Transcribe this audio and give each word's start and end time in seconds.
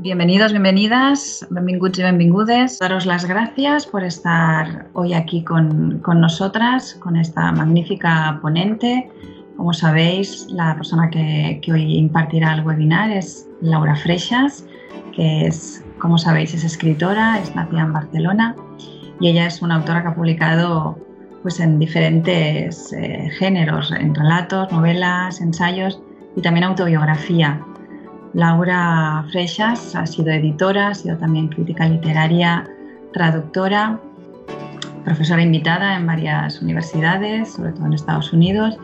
Bienvenidos, 0.00 0.52
bienvenidas, 0.52 1.44
benvinguts 1.50 1.98
y 1.98 2.02
benvingudes. 2.04 2.78
Daros 2.78 3.04
las 3.04 3.24
gracias 3.24 3.84
por 3.84 4.04
estar 4.04 4.86
hoy 4.92 5.12
aquí 5.12 5.42
con, 5.42 5.98
con 5.98 6.20
nosotras, 6.20 6.94
con 7.00 7.16
esta 7.16 7.50
magnífica 7.50 8.38
ponente. 8.40 9.10
Como 9.56 9.72
sabéis, 9.72 10.46
la 10.50 10.76
persona 10.76 11.10
que, 11.10 11.58
que, 11.60 11.72
hoy 11.72 11.96
impartirá 11.96 12.54
el 12.54 12.64
webinar 12.64 13.10
es 13.10 13.48
Laura 13.60 13.96
Freixas, 13.96 14.64
que 15.16 15.46
es, 15.46 15.84
como 15.98 16.16
sabéis, 16.16 16.54
es 16.54 16.62
escritora, 16.62 17.40
es 17.40 17.52
nacida 17.56 17.80
en 17.80 17.92
Barcelona 17.92 18.54
y 19.20 19.30
ella 19.30 19.46
es 19.46 19.60
una 19.62 19.74
autora 19.74 20.02
que 20.02 20.08
ha 20.10 20.14
publicado 20.14 20.96
pues, 21.42 21.58
en 21.58 21.80
diferentes 21.80 22.92
eh, 22.92 23.30
géneros, 23.36 23.90
en 23.90 24.14
relatos, 24.14 24.70
novelas, 24.70 25.40
ensayos 25.40 26.00
y 26.36 26.40
también 26.40 26.62
autobiografía. 26.62 27.60
Laura 28.34 29.24
Freixas 29.30 29.94
ha 29.94 30.06
sido 30.06 30.30
editora, 30.30 30.88
ha 30.88 30.94
sido 30.94 31.16
también 31.16 31.48
crítica 31.48 31.88
literaria, 31.88 32.68
traductora, 33.12 33.98
profesora 35.04 35.42
invitada 35.42 35.96
en 35.96 36.06
varias 36.06 36.60
universidades, 36.60 37.54
sobre 37.54 37.72
todo 37.72 37.86
en 37.86 37.94
Estados 37.94 38.32
Unidos, 38.32 38.76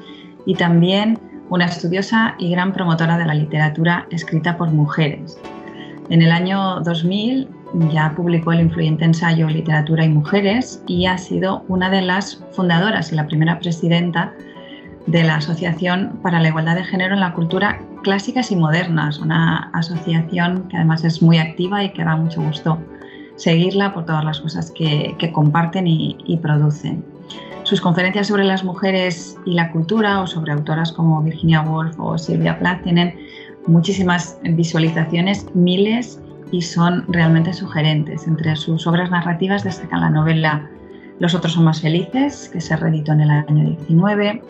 y 0.47 0.55
también 0.55 1.19
una 1.51 1.66
estudiosa 1.66 2.35
y 2.38 2.51
gran 2.51 2.73
promotora 2.73 3.19
de 3.19 3.27
la 3.27 3.35
literatura 3.35 4.07
escrita 4.11 4.57
por 4.57 4.71
mujeres. 4.71 5.38
En 6.09 6.23
el 6.23 6.33
año 6.33 6.80
2000 6.80 7.49
ya 7.93 8.13
publicó 8.15 8.52
el 8.52 8.61
influyente 8.61 9.05
ensayo 9.05 9.49
Literatura 9.49 10.05
y 10.05 10.09
Mujeres 10.09 10.83
y 10.87 11.07
ha 11.07 11.19
sido 11.19 11.65
una 11.69 11.91
de 11.91 12.02
las 12.02 12.43
fundadoras 12.52 13.13
y 13.13 13.16
la 13.16 13.27
primera 13.27 13.59
presidenta 13.59 14.33
de 15.07 15.23
la 15.23 15.37
Asociación 15.37 16.19
para 16.23 16.41
la 16.41 16.49
Igualdad 16.49 16.77
de 16.77 16.85
Género 16.85 17.15
en 17.15 17.21
la 17.21 17.35
Cultura 17.35 17.81
Clásicas 18.03 18.51
y 18.51 18.57
Modernas, 18.57 19.19
una 19.19 19.71
asociación 19.73 20.69
que 20.69 20.77
además 20.77 21.05
es 21.05 21.23
muy 21.23 21.39
activa 21.39 21.85
y 21.85 21.93
que 21.93 22.05
da 22.05 22.17
mucho 22.17 22.43
gusto 22.43 22.79
seguirla 23.37 23.93
por 23.93 24.07
todas 24.07 24.24
las 24.24 24.41
cosas 24.41 24.71
que, 24.71 25.16
comparten 25.33 25.87
y, 25.87 26.16
y, 26.27 26.37
producen. 26.38 27.05
Sus 27.65 27.80
conferencias 27.80 28.29
sobre 28.29 28.45
las 28.45 28.63
mujeres 28.63 29.37
y 29.46 29.55
la 29.55 29.73
cultura 29.73 30.21
o 30.21 30.27
sobre 30.27 30.52
autoras 30.52 30.93
como 30.93 31.23
Virginia 31.23 31.63
Woolf 31.63 31.99
o 31.99 32.16
Silvia 32.18 32.59
Plath 32.59 32.83
tienen 32.83 33.15
muchísimas 33.66 34.39
visualizaciones, 34.43 35.46
miles, 35.55 36.21
y 36.55 36.63
son 36.63 37.05
realmente 37.09 37.52
sugerentes. 37.52 38.27
Entre 38.27 38.55
sus 38.55 38.87
obras 38.87 39.11
narrativas 39.11 39.65
destacan 39.65 40.01
la 40.01 40.11
novela 40.11 40.68
Los 41.18 41.35
otros 41.35 41.55
son 41.55 41.65
más 41.65 41.80
felices, 41.80 42.49
que 42.52 42.61
se 42.61 42.77
reeditó 42.77 43.13
en 43.13 43.23
el 43.23 43.30
año 43.30 43.65
19, 43.65 44.43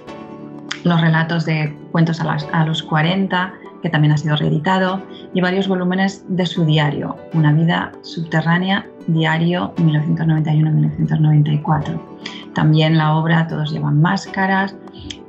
los 0.84 1.00
relatos 1.00 1.44
de 1.44 1.76
Cuentos 1.90 2.20
a, 2.20 2.64
los 2.64 2.82
40, 2.82 3.54
que 3.82 3.88
también 3.88 4.12
ha 4.12 4.16
sido 4.16 4.36
reeditado, 4.36 5.02
y 5.32 5.40
varios 5.40 5.66
volúmenes 5.68 6.24
de 6.28 6.46
su 6.46 6.64
diario, 6.64 7.16
Una 7.32 7.52
vida 7.52 7.90
subterránea, 8.02 8.86
diario 9.06 9.72
1991-1994. 9.76 12.00
También 12.54 12.96
la 12.96 13.16
obra 13.16 13.46
Todos 13.48 13.72
llevan 13.72 14.00
máscaras, 14.00 14.76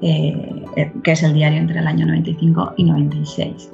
eh, 0.01 0.63
eh, 0.75 0.91
que 1.03 1.13
es 1.13 1.23
el 1.23 1.33
diario 1.33 1.57
entre 1.59 1.79
el 1.79 1.87
año 1.87 2.05
95 2.05 2.73
y 2.77 2.83
96. 2.83 3.71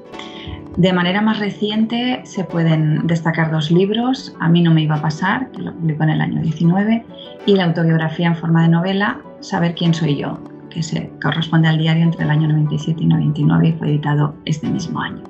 De 0.77 0.93
manera 0.93 1.21
más 1.21 1.39
reciente 1.39 2.21
se 2.23 2.45
pueden 2.45 3.05
destacar 3.05 3.51
dos 3.51 3.71
libros, 3.71 4.33
A 4.39 4.47
mí 4.47 4.61
no 4.61 4.73
me 4.73 4.83
iba 4.83 4.95
a 4.95 5.01
pasar, 5.01 5.51
que 5.51 5.61
lo 5.61 5.73
publicó 5.73 6.03
en 6.03 6.11
el 6.11 6.21
año 6.21 6.41
19, 6.41 7.05
y 7.45 7.55
la 7.55 7.65
autobiografía 7.65 8.27
en 8.27 8.35
forma 8.35 8.63
de 8.63 8.69
novela, 8.69 9.19
Saber 9.41 9.73
quién 9.73 9.93
soy 9.93 10.17
yo, 10.17 10.37
que 10.73 10.81
se 10.81 11.11
corresponde 11.21 11.67
al 11.67 11.77
diario 11.77 12.03
entre 12.03 12.23
el 12.23 12.31
año 12.31 12.47
97 12.47 13.03
y 13.03 13.05
99 13.05 13.67
y 13.67 13.73
fue 13.73 13.89
editado 13.89 14.35
este 14.45 14.67
mismo 14.67 14.99
año. 15.01 15.23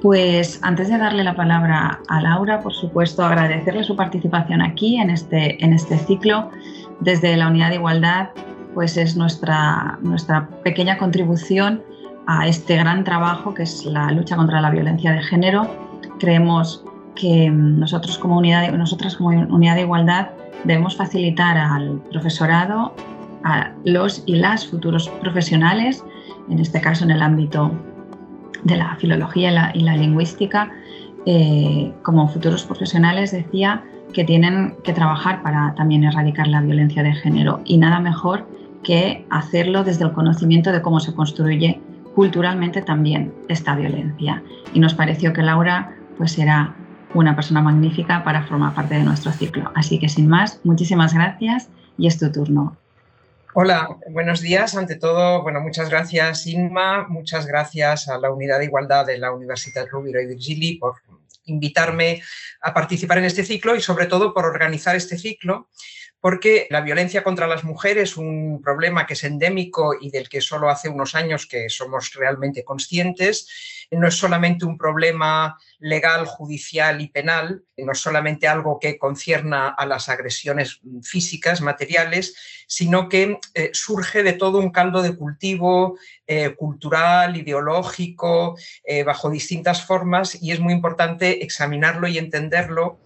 Pues 0.00 0.60
antes 0.62 0.88
de 0.88 0.98
darle 0.98 1.24
la 1.24 1.34
palabra 1.34 2.00
a 2.08 2.20
Laura, 2.20 2.60
por 2.60 2.74
supuesto, 2.74 3.24
agradecerle 3.24 3.84
su 3.84 3.96
participación 3.96 4.60
aquí 4.60 4.96
en 4.98 5.10
este, 5.10 5.62
en 5.64 5.72
este 5.72 5.96
ciclo. 5.98 6.50
Desde 7.00 7.36
la 7.36 7.48
Unidad 7.48 7.70
de 7.70 7.76
Igualdad, 7.76 8.28
pues 8.74 8.96
es 8.96 9.16
nuestra, 9.16 9.98
nuestra 10.02 10.48
pequeña 10.62 10.98
contribución 10.98 11.82
a 12.26 12.46
este 12.46 12.76
gran 12.76 13.04
trabajo 13.04 13.54
que 13.54 13.62
es 13.62 13.84
la 13.84 14.10
lucha 14.10 14.36
contra 14.36 14.60
la 14.60 14.70
violencia 14.70 15.12
de 15.12 15.22
género. 15.22 15.70
Creemos 16.18 16.84
que 17.14 17.50
nosotros 17.50 18.18
como 18.18 18.38
unidad, 18.38 18.70
nosotras 18.72 19.16
como 19.16 19.30
unidad 19.30 19.76
de 19.76 19.82
igualdad 19.82 20.28
debemos 20.64 20.96
facilitar 20.96 21.56
al 21.56 22.00
profesorado, 22.10 22.94
a 23.44 23.72
los 23.84 24.22
y 24.26 24.36
las 24.36 24.66
futuros 24.66 25.08
profesionales, 25.20 26.04
en 26.50 26.58
este 26.58 26.80
caso 26.80 27.04
en 27.04 27.12
el 27.12 27.22
ámbito 27.22 27.70
de 28.64 28.76
la 28.76 28.96
filología 28.96 29.72
y 29.74 29.80
la, 29.80 29.96
lingüística, 29.96 30.72
eh, 31.26 31.92
como 32.02 32.28
futuros 32.28 32.64
profesionales 32.64 33.32
decía 33.32 33.84
que 34.12 34.24
tienen 34.24 34.74
que 34.84 34.92
trabajar 34.92 35.42
para 35.42 35.74
también 35.74 36.04
erradicar 36.04 36.46
la 36.46 36.60
violencia 36.60 37.02
de 37.02 37.12
género 37.14 37.60
y 37.64 37.78
nada 37.78 38.00
mejor 38.00 38.48
que 38.82 39.26
hacerlo 39.30 39.84
desde 39.84 40.04
el 40.04 40.12
conocimiento 40.12 40.72
de 40.72 40.82
cómo 40.82 41.00
se 41.00 41.14
construye 41.14 41.80
culturalmente 42.14 42.80
también 42.82 43.32
esta 43.48 43.74
violencia. 43.74 44.42
Y 44.72 44.80
nos 44.80 44.94
pareció 44.94 45.32
que 45.32 45.42
Laura 45.42 45.94
pues 46.16 46.38
era 46.38 46.74
una 47.12 47.34
persona 47.34 47.60
magnífica 47.60 48.24
para 48.24 48.44
formar 48.44 48.74
parte 48.74 48.94
de 48.94 49.04
nuestro 49.04 49.32
ciclo. 49.32 49.70
Así 49.74 49.98
que 49.98 50.08
sin 50.08 50.28
más, 50.28 50.60
muchísimas 50.64 51.12
gracias 51.14 51.68
y 51.98 52.06
es 52.06 52.18
tu 52.18 52.30
turno. 52.30 52.76
Hola, 53.56 54.00
buenos 54.08 54.40
días. 54.40 54.74
Ante 54.74 54.96
todo, 54.96 55.40
bueno, 55.44 55.60
muchas 55.60 55.88
gracias 55.88 56.44
Inma, 56.48 57.06
muchas 57.06 57.46
gracias 57.46 58.08
a 58.08 58.18
la 58.18 58.32
Unidad 58.32 58.58
de 58.58 58.64
Igualdad 58.64 59.06
de 59.06 59.16
la 59.16 59.30
Universidad 59.30 59.86
Rovira 59.88 60.20
y 60.20 60.26
Virgili 60.26 60.76
por 60.76 60.96
invitarme 61.44 62.20
a 62.62 62.74
participar 62.74 63.18
en 63.18 63.26
este 63.26 63.44
ciclo 63.44 63.76
y 63.76 63.80
sobre 63.80 64.06
todo 64.06 64.34
por 64.34 64.44
organizar 64.44 64.96
este 64.96 65.16
ciclo 65.16 65.68
porque 66.24 66.66
la 66.70 66.80
violencia 66.80 67.22
contra 67.22 67.46
las 67.46 67.64
mujeres 67.64 68.12
es 68.12 68.16
un 68.16 68.62
problema 68.62 69.06
que 69.06 69.12
es 69.12 69.24
endémico 69.24 69.94
y 70.00 70.10
del 70.10 70.30
que 70.30 70.40
solo 70.40 70.70
hace 70.70 70.88
unos 70.88 71.14
años 71.14 71.46
que 71.46 71.68
somos 71.68 72.14
realmente 72.14 72.64
conscientes. 72.64 73.83
No 73.98 74.08
es 74.08 74.14
solamente 74.14 74.64
un 74.64 74.78
problema 74.78 75.58
legal, 75.78 76.26
judicial 76.26 77.00
y 77.00 77.08
penal, 77.08 77.62
no 77.76 77.92
es 77.92 77.98
solamente 77.98 78.48
algo 78.48 78.78
que 78.78 78.98
concierna 78.98 79.68
a 79.68 79.86
las 79.86 80.08
agresiones 80.08 80.80
físicas, 81.02 81.60
materiales, 81.60 82.34
sino 82.66 83.08
que 83.08 83.38
eh, 83.54 83.70
surge 83.72 84.22
de 84.22 84.32
todo 84.32 84.58
un 84.58 84.70
caldo 84.70 85.02
de 85.02 85.16
cultivo 85.16 85.98
eh, 86.26 86.54
cultural, 86.54 87.36
ideológico, 87.36 88.56
eh, 88.84 89.02
bajo 89.04 89.30
distintas 89.30 89.84
formas 89.84 90.40
y 90.40 90.52
es 90.52 90.60
muy 90.60 90.72
importante 90.72 91.44
examinarlo 91.44 92.08
y 92.08 92.18
entenderlo 92.18 93.00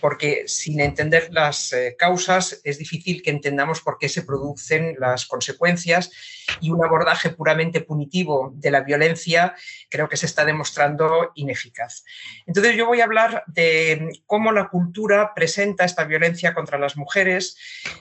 porque 0.00 0.44
sin 0.46 0.80
entender 0.80 1.28
las 1.32 1.72
eh, 1.74 1.94
causas 1.98 2.60
es 2.64 2.78
difícil 2.78 3.22
que 3.22 3.30
entendamos 3.30 3.82
por 3.82 3.98
qué 3.98 4.08
se 4.08 4.22
producen 4.22 4.96
las 4.98 5.26
consecuencias 5.26 6.10
y 6.60 6.70
un 6.70 6.82
abordaje 6.82 7.30
puramente 7.30 7.82
punitivo 7.82 8.52
de 8.54 8.70
la 8.70 8.80
violencia 8.80 9.54
creo 9.90 10.08
que 10.08 10.16
se 10.16 10.24
está 10.26 10.46
demostrando 10.46 11.32
ineficaz. 11.34 12.04
Entonces 12.46 12.74
yo 12.74 12.86
voy 12.86 13.02
a 13.02 13.04
hablar 13.04 13.44
de 13.48 14.08
cómo 14.26 14.50
la 14.50 14.68
cultura 14.68 15.34
presenta 15.34 15.84
esta 15.84 16.04
violencia 16.04 16.54
contra 16.54 16.78
las 16.78 16.96
mujeres. 16.96 17.56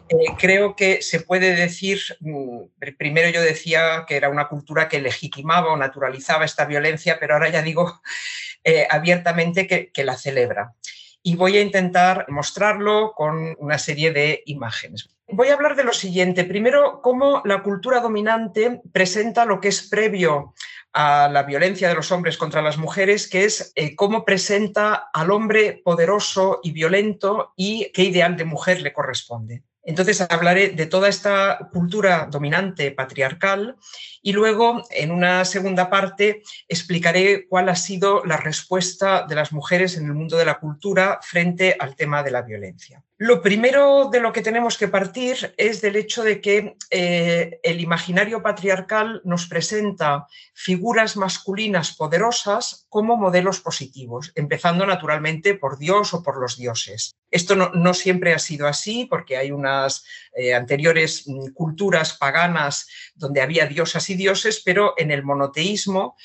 Eh, 0.07 0.15
creo 0.37 0.77
que 0.77 1.01
se 1.01 1.19
puede 1.19 1.55
decir, 1.55 1.99
mm, 2.21 2.61
primero 2.97 3.29
yo 3.29 3.41
decía 3.41 4.05
que 4.07 4.15
era 4.15 4.29
una 4.29 4.47
cultura 4.47 4.87
que 4.87 5.01
legitimaba 5.01 5.73
o 5.73 5.77
naturalizaba 5.77 6.45
esta 6.45 6.63
violencia, 6.63 7.17
pero 7.19 7.33
ahora 7.33 7.49
ya 7.49 7.61
digo 7.61 8.01
eh, 8.63 8.87
abiertamente 8.89 9.67
que 9.67 10.03
la 10.05 10.17
celebra 10.17 10.73
y 11.21 11.35
voy 11.35 11.57
a 11.57 11.61
intentar 11.61 12.25
mostrarlo 12.29 13.13
con 13.15 13.55
una 13.59 13.77
serie 13.77 14.11
de 14.11 14.43
imágenes. 14.45 15.09
Voy 15.31 15.49
a 15.49 15.53
hablar 15.53 15.75
de 15.75 15.83
lo 15.83 15.93
siguiente. 15.93 16.43
Primero, 16.43 17.01
cómo 17.01 17.41
la 17.45 17.61
cultura 17.61 17.99
dominante 17.99 18.81
presenta 18.91 19.45
lo 19.45 19.61
que 19.61 19.67
es 19.67 19.87
previo 19.87 20.53
a 20.91 21.29
la 21.29 21.43
violencia 21.43 21.87
de 21.87 21.95
los 21.95 22.11
hombres 22.11 22.37
contra 22.37 22.63
las 22.63 22.77
mujeres, 22.77 23.29
que 23.29 23.45
es 23.45 23.71
eh, 23.75 23.95
cómo 23.95 24.25
presenta 24.25 25.09
al 25.13 25.29
hombre 25.29 25.81
poderoso 25.83 26.59
y 26.63 26.71
violento 26.71 27.53
y 27.55 27.91
qué 27.93 28.03
ideal 28.03 28.37
de 28.37 28.45
mujer 28.45 28.81
le 28.81 28.93
corresponde. 28.93 29.63
Entonces 29.89 30.21
hablaré 30.21 30.69
de 30.69 30.85
toda 30.85 31.09
esta 31.09 31.57
cultura 31.73 32.27
dominante 32.29 32.91
patriarcal 32.91 33.75
y 34.21 34.33
luego 34.33 34.83
en 34.91 35.09
una 35.09 35.43
segunda 35.45 35.89
parte 35.89 36.43
explicaré 36.67 37.47
cuál 37.47 37.69
ha 37.69 37.75
sido 37.75 38.23
la 38.23 38.37
respuesta 38.37 39.25
de 39.27 39.33
las 39.33 39.51
mujeres 39.51 39.97
en 39.97 40.05
el 40.05 40.13
mundo 40.13 40.37
de 40.37 40.45
la 40.45 40.59
cultura 40.59 41.19
frente 41.23 41.75
al 41.79 41.95
tema 41.95 42.21
de 42.21 42.29
la 42.29 42.43
violencia. 42.43 43.03
Lo 43.21 43.41
primero 43.41 44.07
de 44.09 44.21
lo 44.21 44.31
que 44.31 44.41
tenemos 44.41 44.77
que 44.77 44.87
partir 44.87 45.53
es 45.57 45.81
del 45.81 45.97
hecho 45.97 46.23
de 46.23 46.39
que 46.39 46.77
eh, 46.89 47.59
el 47.63 47.81
imaginario 47.81 48.41
patriarcal 48.41 49.21
nos 49.25 49.45
presenta 49.47 50.25
figuras 50.53 51.17
masculinas 51.17 51.97
poderosas 51.97 52.85
como 52.87 53.17
modelos 53.17 53.59
positivos, 53.59 54.31
empezando 54.35 54.85
naturalmente 54.85 55.53
por 55.53 55.77
Dios 55.77 56.13
o 56.13 56.23
por 56.23 56.39
los 56.39 56.55
dioses. 56.55 57.11
Esto 57.29 57.57
no, 57.57 57.93
siempre 57.93 58.33
ha 58.33 58.39
sido 58.39 58.67
así 58.67 59.05
porque 59.05 59.35
hay 59.35 59.51
unas 59.51 60.05
eh, 60.33 60.53
anteriores 60.53 61.27
mm, 61.27 61.49
culturas 61.49 62.13
paganas 62.13 62.87
donde 63.15 63.41
había 63.41 63.65
diosas 63.65 64.09
y 64.09 64.15
dioses, 64.15 64.61
pero 64.63 64.93
en 64.95 65.11
el 65.11 65.23
monoteísmo 65.23 66.15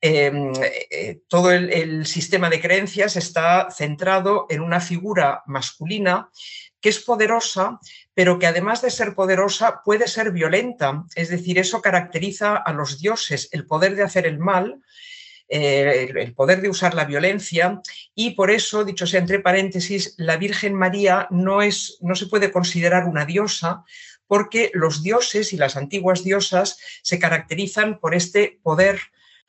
eh, 0.00 1.20
todo 1.28 1.52
el, 1.52 2.06
sistema 2.06 2.50
de 2.50 2.60
creencias 2.60 3.16
está 3.16 3.68
centrado 3.70 4.46
en 4.50 4.60
una 4.60 4.80
figura 4.80 5.42
masculina 5.46 6.30
que 6.80 6.90
es 6.90 7.00
poderosa, 7.00 7.80
pero 8.14 8.38
que 8.38 8.46
además 8.46 8.82
de 8.82 8.90
ser 8.90 9.14
poderosa 9.14 9.80
puede 9.84 10.06
ser 10.06 10.30
violenta. 10.30 11.04
Es 11.14 11.30
decir, 11.30 11.58
eso 11.58 11.80
caracteriza 11.80 12.56
a 12.56 12.72
los 12.72 13.00
dioses, 13.00 13.48
el 13.52 13.66
poder 13.66 13.96
de 13.96 14.04
hacer 14.04 14.26
el 14.26 14.38
mal, 14.38 14.80
eh, 15.48 16.12
el 16.14 16.34
poder 16.34 16.60
de 16.60 16.68
usar 16.68 16.94
la 16.94 17.04
violencia 17.04 17.80
y 18.14 18.32
por 18.32 18.50
eso, 18.50 18.84
dicho 18.84 19.06
sea 19.06 19.20
entre 19.20 19.38
paréntesis, 19.38 20.14
la 20.18 20.36
Virgen 20.36 20.74
María 20.74 21.28
no, 21.30 21.62
es, 21.62 21.98
no 22.00 22.16
se 22.16 22.26
puede 22.26 22.50
considerar 22.50 23.04
una 23.04 23.24
diosa 23.24 23.84
porque 24.26 24.72
los 24.74 25.02
dioses 25.04 25.52
y 25.52 25.56
las 25.56 25.76
antiguas 25.76 26.24
diosas 26.24 26.78
se 27.02 27.18
caracterizan 27.18 28.00
por 28.00 28.14
este 28.14 28.58
poder 28.62 29.00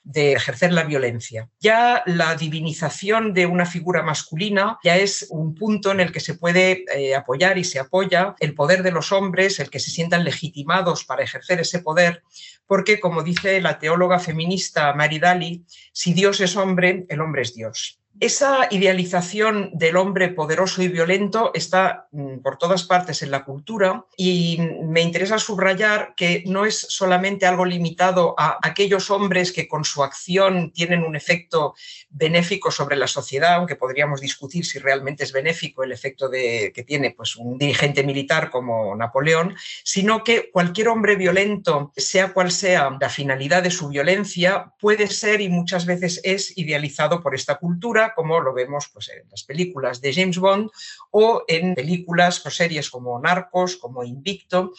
de 0.07 0.31
ejercer 0.31 0.71
la 0.71 0.86
violencia. 0.86 1.50
Ya 1.59 2.01
la 2.06 2.36
divinización 2.36 3.33
de 3.33 3.45
una 3.45 3.65
figura 3.65 4.04
masculina 4.04 4.80
ya 4.81 4.95
es 4.95 5.27
un 5.30 5.54
punto 5.54 5.92
en 5.92 6.00
el 6.00 6.13
que 6.13 6.21
se 6.21 6.36
puede 6.36 6.86
eh, 6.95 7.13
apoyar 7.13 7.57
y 7.57 7.65
se 7.65 7.80
apoya 7.80 8.33
el 8.39 8.56
poder 8.56 8.83
de 8.83 8.92
los 8.92 9.12
hombres, 9.12 9.59
el 9.59 9.69
que 9.69 9.81
se 9.81 9.92
sientan 9.92 10.24
legitimados 10.24 11.04
para 11.04 11.24
ejercer 11.24 11.59
ese 11.59 11.80
poder, 11.80 12.24
porque 12.65 13.01
como 13.01 13.21
dice 13.21 13.59
la 13.59 13.80
teóloga 13.80 14.19
feminista 14.19 14.94
Mary 14.94 15.19
Daly, 15.19 15.65
si 15.92 16.13
Dios 16.13 16.39
es 16.39 16.56
hombre, 16.56 17.06
el 17.09 17.19
hombre 17.19 17.42
es 17.42 17.54
Dios. 17.54 18.00
Esa 18.19 18.68
idealización 18.72 19.69
del 19.74 19.96
hombre 19.96 20.30
poderoso 20.30 20.81
y 20.81 20.88
violento 20.88 21.52
está 21.54 22.08
mm, 22.12 22.40
por 22.40 22.58
todas 22.58 22.84
partes 22.84 23.22
en 23.22 23.30
la 23.30 23.46
cultura 23.46 24.06
y 24.18 24.58
me 24.84 25.02
interesa 25.02 25.38
subrayar 25.38 26.16
que 26.16 26.44
no 26.48 26.66
es 26.66 26.80
solamente 26.80 27.46
algo 27.46 27.64
limitado 27.64 28.34
a 28.36 28.58
aquellos 28.64 29.12
hombres 29.12 29.52
que 29.52 29.68
con 29.68 29.86
su 29.86 30.04
acción 30.04 30.72
tienen 30.72 31.04
un 31.04 31.16
efecto 31.16 31.75
benéfico 32.10 32.72
sobre 32.72 32.96
la 32.96 33.06
sociedad, 33.06 33.54
aunque 33.54 33.75
podríamos 33.75 34.19
discutir 34.19 34.66
si 34.66 34.80
realmente 34.80 35.24
es 35.24 35.31
benéfico 35.31 35.84
el 35.84 35.92
efecto 35.92 36.28
de, 36.28 36.72
que 36.74 36.84
tiene 36.84 37.12
pues, 37.12 37.36
un 37.36 37.60
dirigente 37.60 38.04
militar 38.04 38.50
como 38.50 38.96
Napoleón, 38.96 39.56
sino 39.84 40.24
que 40.24 40.50
cualquier 40.50 40.88
hombre 40.88 41.18
violento, 41.18 41.92
sea 41.96 42.34
cual 42.34 42.52
sea 42.52 42.98
la 43.00 43.10
finalidad 43.10 43.62
de 43.62 43.69
su 43.69 43.90
violencia, 43.90 44.74
puede 44.80 45.06
ser 45.06 45.40
y 45.42 45.50
muchas 45.50 45.86
veces 45.86 46.19
es 46.24 46.58
idealizado 46.58 47.22
por 47.22 47.36
esta 47.36 47.56
cultura 47.56 48.06
como 48.13 48.39
lo 48.39 48.54
vemos 48.54 48.89
pues, 48.94 49.09
en 49.09 49.30
las 49.30 49.44
películas 49.44 50.01
de 50.01 50.13
James 50.13 50.38
Bond 50.38 50.69
o 51.12 51.44
en 51.48 51.75
películas 51.75 52.45
o 52.45 52.50
series 52.50 52.89
como 52.89 53.19
Narcos, 53.19 53.77
como 53.77 54.04
Invicto, 54.04 54.74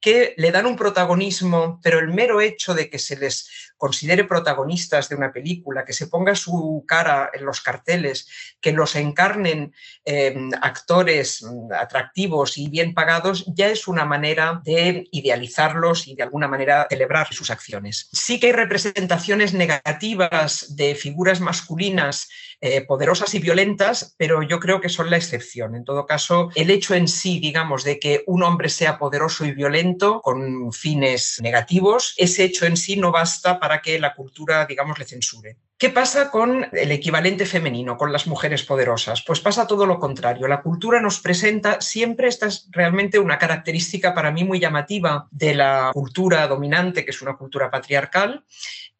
que 0.00 0.34
le 0.36 0.50
dan 0.50 0.66
un 0.66 0.76
protagonismo, 0.76 1.80
pero 1.82 2.00
el 2.00 2.08
mero 2.08 2.40
hecho 2.40 2.74
de 2.74 2.90
que 2.90 2.98
se 2.98 3.16
les 3.16 3.71
considere 3.82 4.22
protagonistas 4.22 5.08
de 5.08 5.16
una 5.16 5.32
película, 5.32 5.84
que 5.84 5.92
se 5.92 6.06
ponga 6.06 6.36
su 6.36 6.84
cara 6.86 7.30
en 7.32 7.44
los 7.44 7.60
carteles, 7.60 8.28
que 8.60 8.70
los 8.70 8.94
encarnen 8.94 9.74
em, 10.04 10.50
actores 10.62 11.42
mm, 11.42 11.72
atractivos 11.72 12.58
y 12.58 12.68
bien 12.68 12.94
pagados, 12.94 13.44
ya 13.56 13.66
es 13.66 13.88
una 13.88 14.04
manera 14.04 14.62
de 14.64 15.08
idealizarlos 15.10 16.06
y 16.06 16.14
de 16.14 16.22
alguna 16.22 16.46
manera 16.46 16.86
celebrar 16.88 17.34
sus 17.34 17.50
acciones. 17.50 18.08
Sí 18.12 18.38
que 18.38 18.46
hay 18.46 18.52
representaciones 18.52 19.52
negativas 19.52 20.76
de 20.76 20.94
figuras 20.94 21.40
masculinas 21.40 22.28
eh, 22.64 22.82
poderosas 22.82 23.34
y 23.34 23.40
violentas, 23.40 24.14
pero 24.16 24.44
yo 24.44 24.60
creo 24.60 24.80
que 24.80 24.88
son 24.88 25.10
la 25.10 25.16
excepción. 25.16 25.74
En 25.74 25.84
todo 25.84 26.06
caso, 26.06 26.50
el 26.54 26.70
hecho 26.70 26.94
en 26.94 27.08
sí, 27.08 27.40
digamos, 27.40 27.82
de 27.82 27.98
que 27.98 28.22
un 28.28 28.44
hombre 28.44 28.68
sea 28.68 28.96
poderoso 29.00 29.44
y 29.44 29.50
violento 29.50 30.20
con 30.20 30.72
fines 30.72 31.40
negativos, 31.42 32.14
ese 32.16 32.44
hecho 32.44 32.64
en 32.64 32.76
sí 32.76 32.94
no 32.94 33.10
basta 33.10 33.58
para 33.58 33.71
que 33.80 33.98
la 33.98 34.14
cultura, 34.14 34.66
digamos, 34.66 34.98
le 34.98 35.04
censure. 35.04 35.56
¿Qué 35.78 35.90
pasa 35.90 36.30
con 36.30 36.68
el 36.72 36.92
equivalente 36.92 37.44
femenino, 37.44 37.96
con 37.96 38.12
las 38.12 38.28
mujeres 38.28 38.62
poderosas? 38.62 39.22
Pues 39.26 39.40
pasa 39.40 39.66
todo 39.66 39.84
lo 39.84 39.98
contrario. 39.98 40.46
La 40.46 40.62
cultura 40.62 41.00
nos 41.00 41.18
presenta 41.18 41.80
siempre, 41.80 42.28
esta 42.28 42.46
es 42.46 42.68
realmente 42.70 43.18
una 43.18 43.38
característica 43.38 44.14
para 44.14 44.30
mí 44.30 44.44
muy 44.44 44.60
llamativa 44.60 45.26
de 45.32 45.54
la 45.54 45.90
cultura 45.92 46.46
dominante, 46.46 47.04
que 47.04 47.10
es 47.10 47.20
una 47.20 47.36
cultura 47.36 47.68
patriarcal, 47.70 48.44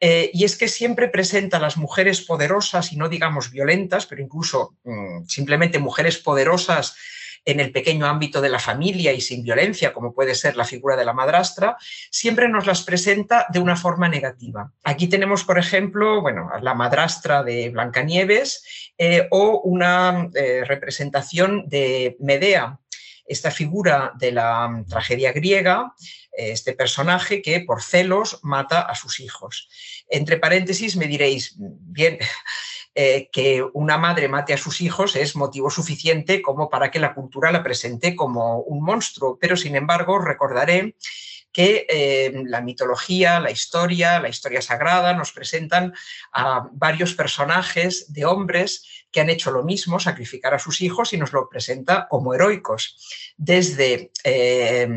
eh, 0.01 0.33
y 0.35 0.43
es 0.43 0.57
que 0.57 0.67
siempre 0.67 1.07
presenta 1.07 1.59
a 1.59 1.61
las 1.61 1.77
mujeres 1.77 2.21
poderosas 2.23 2.93
y 2.93 2.97
no 2.97 3.09
digamos 3.09 3.53
violentas, 3.53 4.07
pero 4.07 4.21
incluso 4.21 4.77
mm, 4.83 5.27
simplemente 5.29 5.79
mujeres 5.79 6.19
poderosas 6.19 6.97
en 7.45 7.61
el 7.61 7.73
pequeño 7.73 8.07
ámbito 8.07 8.41
de 8.41 8.49
la 8.49 8.59
familia 8.59 9.13
y 9.13 9.21
sin 9.21 9.43
violencia, 9.43 9.93
como 9.93 10.15
puede 10.15 10.35
ser 10.35 10.57
la 10.57 10.65
figura 10.65 10.97
de 10.97 11.05
la 11.05 11.13
madrastra, 11.13 11.77
siempre 12.11 12.49
nos 12.49 12.67
las 12.67 12.83
presenta 12.83 13.47
de 13.49 13.59
una 13.59 13.77
forma 13.77 14.09
negativa. 14.09 14.73
Aquí 14.85 15.09
tenemos, 15.09 15.45
por 15.45 15.59
ejemplo, 15.59 16.21
bueno, 16.21 16.51
la 16.61 16.75
madrastra 16.75 17.43
de 17.43 17.71
Blancanieves 17.71 18.93
eh, 18.99 19.29
o 19.31 19.61
una 19.65 20.29
eh, 20.35 20.65
representación 20.65 21.69
de 21.69 22.17
Medea, 22.21 22.79
esta 23.25 23.51
figura 23.51 24.13
de 24.19 24.33
la 24.33 24.85
tragedia 24.89 25.33
griega, 25.33 25.95
este 26.33 26.73
personaje 26.73 27.43
que 27.43 27.61
por 27.61 27.83
celos 27.83 28.41
mata 28.43 28.81
a 28.81 28.95
sus 28.95 29.21
hijos. 29.21 29.69
Entre 30.09 30.39
paréntesis 30.39 30.97
me 30.97 31.07
diréis, 31.07 31.55
bien, 31.59 32.19
eh, 32.95 33.29
que 33.33 33.65
una 33.73 33.97
madre 33.97 34.29
mate 34.29 34.53
a 34.53 34.59
sus 34.59 34.81
hijos 34.81 35.17
es 35.17 35.35
motivo 35.35 35.71
suficiente 35.71 36.43
como 36.43 36.69
para 36.69 36.91
que 36.91 37.01
la 37.01 37.15
cultura 37.15 37.51
la 37.51 37.63
presente 37.63 38.15
como 38.15 38.59
un 38.59 38.85
monstruo, 38.85 39.39
pero 39.41 39.57
sin 39.57 39.77
embargo 39.77 40.19
recordaré 40.19 40.95
que 41.53 41.87
eh, 41.89 42.33
la 42.47 42.63
mitología, 42.63 43.39
la 43.39 43.51
historia, 43.51 44.21
la 44.21 44.29
historia 44.29 44.63
sagrada 44.63 45.13
nos 45.13 45.33
presentan 45.33 45.93
a 46.33 46.69
varios 46.73 47.15
personajes 47.15 48.13
de 48.13 48.25
hombres 48.25 49.05
que 49.11 49.21
han 49.21 49.29
hecho 49.29 49.51
lo 49.51 49.63
mismo, 49.63 50.01
sacrificar 50.01 50.55
a 50.55 50.59
sus 50.59 50.81
hijos, 50.81 51.13
y 51.13 51.19
nos 51.19 51.33
lo 51.33 51.49
presenta 51.49 52.09
como 52.09 52.33
heroicos. 52.33 53.35
Desde 53.37 54.11
eh, 54.25 54.89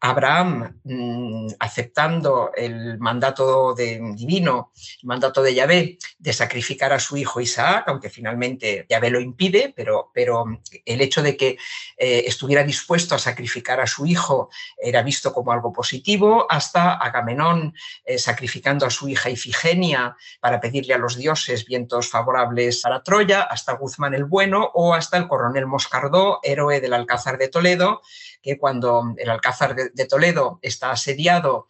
Abraham, 0.00 0.80
mm, 0.84 1.48
aceptando 1.58 2.52
el 2.54 2.98
mandato 2.98 3.74
divino, 3.74 4.72
el 5.02 5.06
mandato 5.06 5.42
de 5.42 5.54
Yahvé, 5.54 5.98
de 6.18 6.32
sacrificar 6.32 6.92
a 6.92 7.00
su 7.00 7.16
hijo 7.16 7.40
Isaac, 7.40 7.84
aunque 7.88 8.08
finalmente 8.08 8.86
Yahvé 8.88 9.10
lo 9.10 9.20
impide, 9.20 9.72
pero, 9.74 10.10
pero 10.14 10.44
el 10.84 11.00
hecho 11.00 11.22
de 11.22 11.36
que 11.36 11.58
eh, 11.96 12.24
estuviera 12.26 12.62
dispuesto 12.62 13.16
a 13.16 13.18
sacrificar 13.18 13.80
a 13.80 13.86
su 13.88 14.06
hijo 14.06 14.50
era 14.76 15.02
visto 15.02 15.32
como 15.32 15.50
algo 15.50 15.72
positivo, 15.72 16.46
hasta 16.48 16.94
Agamenón 16.94 17.74
eh, 18.04 18.18
sacrificando 18.18 18.86
a 18.86 18.90
su 18.90 19.08
hija 19.08 19.30
Ifigenia 19.30 20.16
para 20.40 20.60
pedirle 20.60 20.94
a 20.94 20.98
los 20.98 21.16
dioses 21.16 21.64
vientos 21.64 22.08
favorables 22.08 22.82
para 22.82 23.02
Troya, 23.02 23.42
hasta 23.42 23.72
Guzmán 23.72 24.14
el 24.14 24.24
Bueno 24.24 24.70
o 24.74 24.94
hasta 24.94 25.16
el 25.16 25.26
coronel 25.26 25.66
Moscardó, 25.66 26.38
héroe 26.42 26.80
del 26.80 26.94
Alcázar 26.94 27.36
de 27.36 27.48
Toledo, 27.48 28.00
que 28.42 28.58
cuando 28.58 29.14
el 29.16 29.28
Alcázar 29.28 29.74
de, 29.74 29.87
Toledo 30.08 30.58
está 30.62 30.90
asediado 30.90 31.66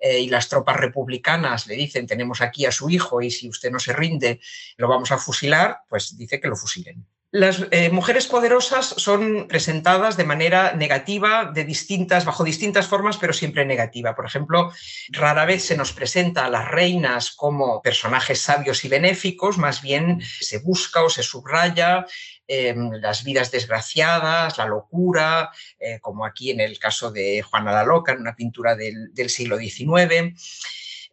eh, 0.00 0.20
y 0.20 0.28
las 0.28 0.48
tropas 0.48 0.76
republicanas 0.76 1.66
le 1.66 1.74
dicen 1.74 2.06
tenemos 2.06 2.40
aquí 2.40 2.66
a 2.66 2.72
su 2.72 2.88
hijo 2.90 3.20
y 3.20 3.30
si 3.30 3.48
usted 3.48 3.70
no 3.70 3.78
se 3.78 3.92
rinde 3.92 4.40
lo 4.76 4.88
vamos 4.88 5.12
a 5.12 5.18
fusilar, 5.18 5.80
pues 5.88 6.16
dice 6.16 6.40
que 6.40 6.48
lo 6.48 6.56
fusilen. 6.56 7.06
Las 7.32 7.64
eh, 7.70 7.90
mujeres 7.90 8.26
poderosas 8.26 8.86
son 8.86 9.46
presentadas 9.46 10.16
de 10.16 10.24
manera 10.24 10.72
negativa, 10.74 11.44
de 11.44 11.62
distintas, 11.62 12.24
bajo 12.24 12.42
distintas 12.42 12.88
formas, 12.88 13.18
pero 13.18 13.32
siempre 13.32 13.64
negativa. 13.64 14.16
Por 14.16 14.26
ejemplo, 14.26 14.72
rara 15.10 15.44
vez 15.44 15.64
se 15.64 15.76
nos 15.76 15.92
presenta 15.92 16.46
a 16.46 16.50
las 16.50 16.68
reinas 16.68 17.30
como 17.30 17.82
personajes 17.82 18.42
sabios 18.42 18.84
y 18.84 18.88
benéficos, 18.88 19.58
más 19.58 19.80
bien 19.80 20.20
se 20.40 20.58
busca 20.58 21.04
o 21.04 21.08
se 21.08 21.22
subraya 21.22 22.04
Em, 22.52 22.90
las 23.00 23.22
vidas 23.22 23.52
desgraciadas, 23.52 24.58
la 24.58 24.66
locura, 24.66 25.52
eh, 25.78 26.00
como 26.00 26.24
aquí 26.24 26.50
en 26.50 26.58
el 26.58 26.80
caso 26.80 27.12
de 27.12 27.42
Juana 27.42 27.70
la 27.70 27.84
Loca, 27.84 28.10
en 28.10 28.22
una 28.22 28.34
pintura 28.34 28.74
del, 28.74 29.30
siglo 29.30 29.56
XIX. 29.56 30.34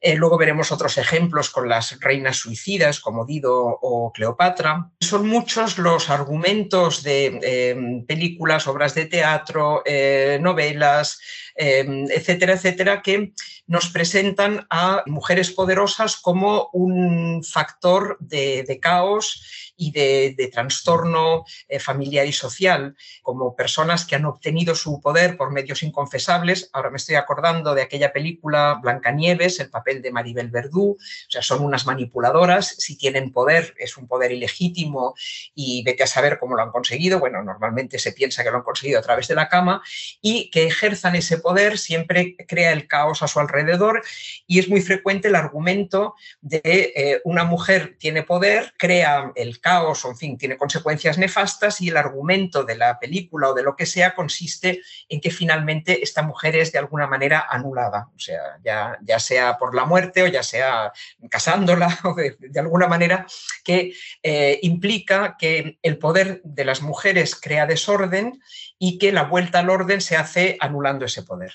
Eh, 0.01 0.15
luego 0.15 0.39
veremos 0.39 0.71
otros 0.71 0.97
ejemplos 0.97 1.51
con 1.51 1.69
las 1.69 1.99
reinas 1.99 2.37
suicidas 2.37 2.99
como 2.99 3.23
Dido 3.23 3.53
o 3.55 4.11
Cleopatra. 4.11 4.89
Son 4.99 5.27
muchos 5.27 5.77
los 5.77 6.09
argumentos 6.09 7.03
de 7.03 7.39
em, 7.43 8.03
películas, 8.07 8.65
obras 8.65 8.95
de 8.95 9.05
teatro, 9.05 9.83
eh, 9.85 10.39
novelas, 10.41 11.19
em, 11.55 12.05
etcétera, 12.09 12.53
etcétera, 12.53 13.03
que 13.03 13.33
nos 13.67 13.89
presentan 13.89 14.65
a 14.71 15.03
mujeres 15.05 15.51
poderosas 15.51 16.17
como 16.17 16.69
un 16.73 17.43
factor 17.43 18.17
de 18.19 18.79
caos 18.81 19.66
y 19.77 19.91
de, 19.91 20.49
trastorno 20.51 21.45
eh, 21.67 21.79
familiar 21.79 22.25
y 22.25 22.33
social, 22.33 22.95
como 23.21 23.55
personas 23.55 24.05
que 24.05 24.15
han 24.15 24.25
obtenido 24.25 24.75
su 24.75 24.99
poder 25.01 25.37
por 25.37 25.51
medios 25.51 25.83
inconfesables. 25.83 26.69
Ahora 26.73 26.89
me 26.89 26.97
estoy 26.97 27.15
acordando 27.15 27.75
de 27.75 27.83
aquella 27.83 28.11
película 28.11 28.79
Blancanieves, 28.81 29.59
el 29.59 29.69
papel 29.69 29.87
el 29.87 30.01
de 30.01 30.11
Maribel 30.11 30.49
Verdú, 30.49 30.91
o 30.91 31.29
sea, 31.29 31.41
son 31.41 31.63
unas 31.63 31.85
manipuladoras, 31.85 32.67
si 32.77 32.97
tienen 32.97 33.31
poder, 33.31 33.73
es 33.77 33.97
un 33.97 34.07
poder 34.07 34.31
ilegítimo 34.31 35.15
y 35.55 35.83
vete 35.83 36.03
a 36.03 36.07
saber 36.07 36.39
cómo 36.39 36.55
lo 36.55 36.63
han 36.63 36.71
conseguido, 36.71 37.19
bueno, 37.19 37.43
normalmente 37.43 37.99
se 37.99 38.11
piensa 38.11 38.43
que 38.43 38.51
lo 38.51 38.57
han 38.57 38.63
conseguido 38.63 38.99
a 38.99 39.01
través 39.01 39.27
de 39.27 39.35
la 39.35 39.47
cama, 39.47 39.81
y 40.21 40.49
que 40.51 40.65
ejerzan 40.65 41.15
ese 41.15 41.37
poder 41.37 41.77
siempre 41.77 42.35
crea 42.47 42.71
el 42.71 42.87
caos 42.87 43.23
a 43.23 43.27
su 43.27 43.39
alrededor. 43.39 44.03
Y 44.45 44.59
es 44.59 44.69
muy 44.69 44.81
frecuente 44.81 45.27
el 45.27 45.35
argumento 45.35 46.15
de 46.41 46.61
eh, 46.63 47.21
una 47.23 47.43
mujer 47.43 47.95
tiene 47.99 48.23
poder, 48.23 48.73
crea 48.77 49.31
el 49.35 49.59
caos, 49.59 49.66
o 49.75 50.09
en 50.09 50.17
fin, 50.17 50.37
tiene 50.37 50.57
consecuencias 50.57 51.17
nefastas 51.17 51.81
y 51.81 51.89
el 51.89 51.97
argumento 51.97 52.63
de 52.63 52.75
la 52.75 52.99
película 52.99 53.49
o 53.49 53.53
de 53.53 53.63
lo 53.63 53.75
que 53.75 53.85
sea 53.85 54.15
consiste 54.15 54.81
en 55.09 55.21
que 55.21 55.31
finalmente 55.31 56.03
esta 56.03 56.21
mujer 56.21 56.55
es 56.55 56.71
de 56.71 56.79
alguna 56.79 57.07
manera 57.07 57.45
anulada, 57.49 58.09
o 58.15 58.19
sea, 58.19 58.57
ya, 58.63 58.97
ya 59.01 59.19
sea 59.19 59.57
por 59.57 59.75
la 59.75 59.85
muerte 59.85 60.23
o 60.23 60.27
ya 60.27 60.43
sea 60.43 60.91
casándola 61.29 61.97
o 62.03 62.13
de, 62.13 62.37
alguna 62.59 62.87
manera 62.87 63.25
que 63.63 63.93
eh, 64.23 64.59
implica 64.61 65.35
que 65.37 65.79
el 65.81 65.97
poder 65.97 66.41
de 66.43 66.65
las 66.65 66.81
mujeres 66.81 67.35
crea 67.35 67.65
desorden 67.65 68.41
y 68.79 68.97
que 68.97 69.11
la 69.11 69.23
vuelta 69.23 69.59
al 69.59 69.69
orden 69.69 70.01
se 70.01 70.17
hace 70.17 70.57
anulando 70.59 71.05
ese 71.05 71.23
poder. 71.23 71.53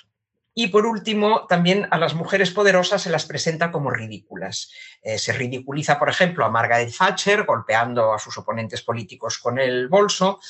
Y 0.55 0.69
por 0.69 0.85
último, 0.85 1.47
también 1.47 1.89
a 1.91 1.99
las 1.99 2.15
mujeres 2.15 2.51
poderosas 2.51 3.03
se 3.03 3.11
las 3.11 3.25
presenta 3.25 3.73
como 3.73 3.91
ridículas. 3.91 4.71
Eh, 5.03 5.19
se 5.19 5.33
ridiculiza, 5.33 5.99
por 5.99 6.11
ejemplo, 6.11 6.45
a 6.45 6.51
Margaret 6.51 6.95
Thatcher 6.97 7.45
golpeando 7.45 8.13
a 8.13 8.19
sus 8.19 8.37
oponentes 8.37 8.83
políticos 8.83 9.39
con 9.39 9.59
el 9.59 9.89
bolso, 9.89 10.41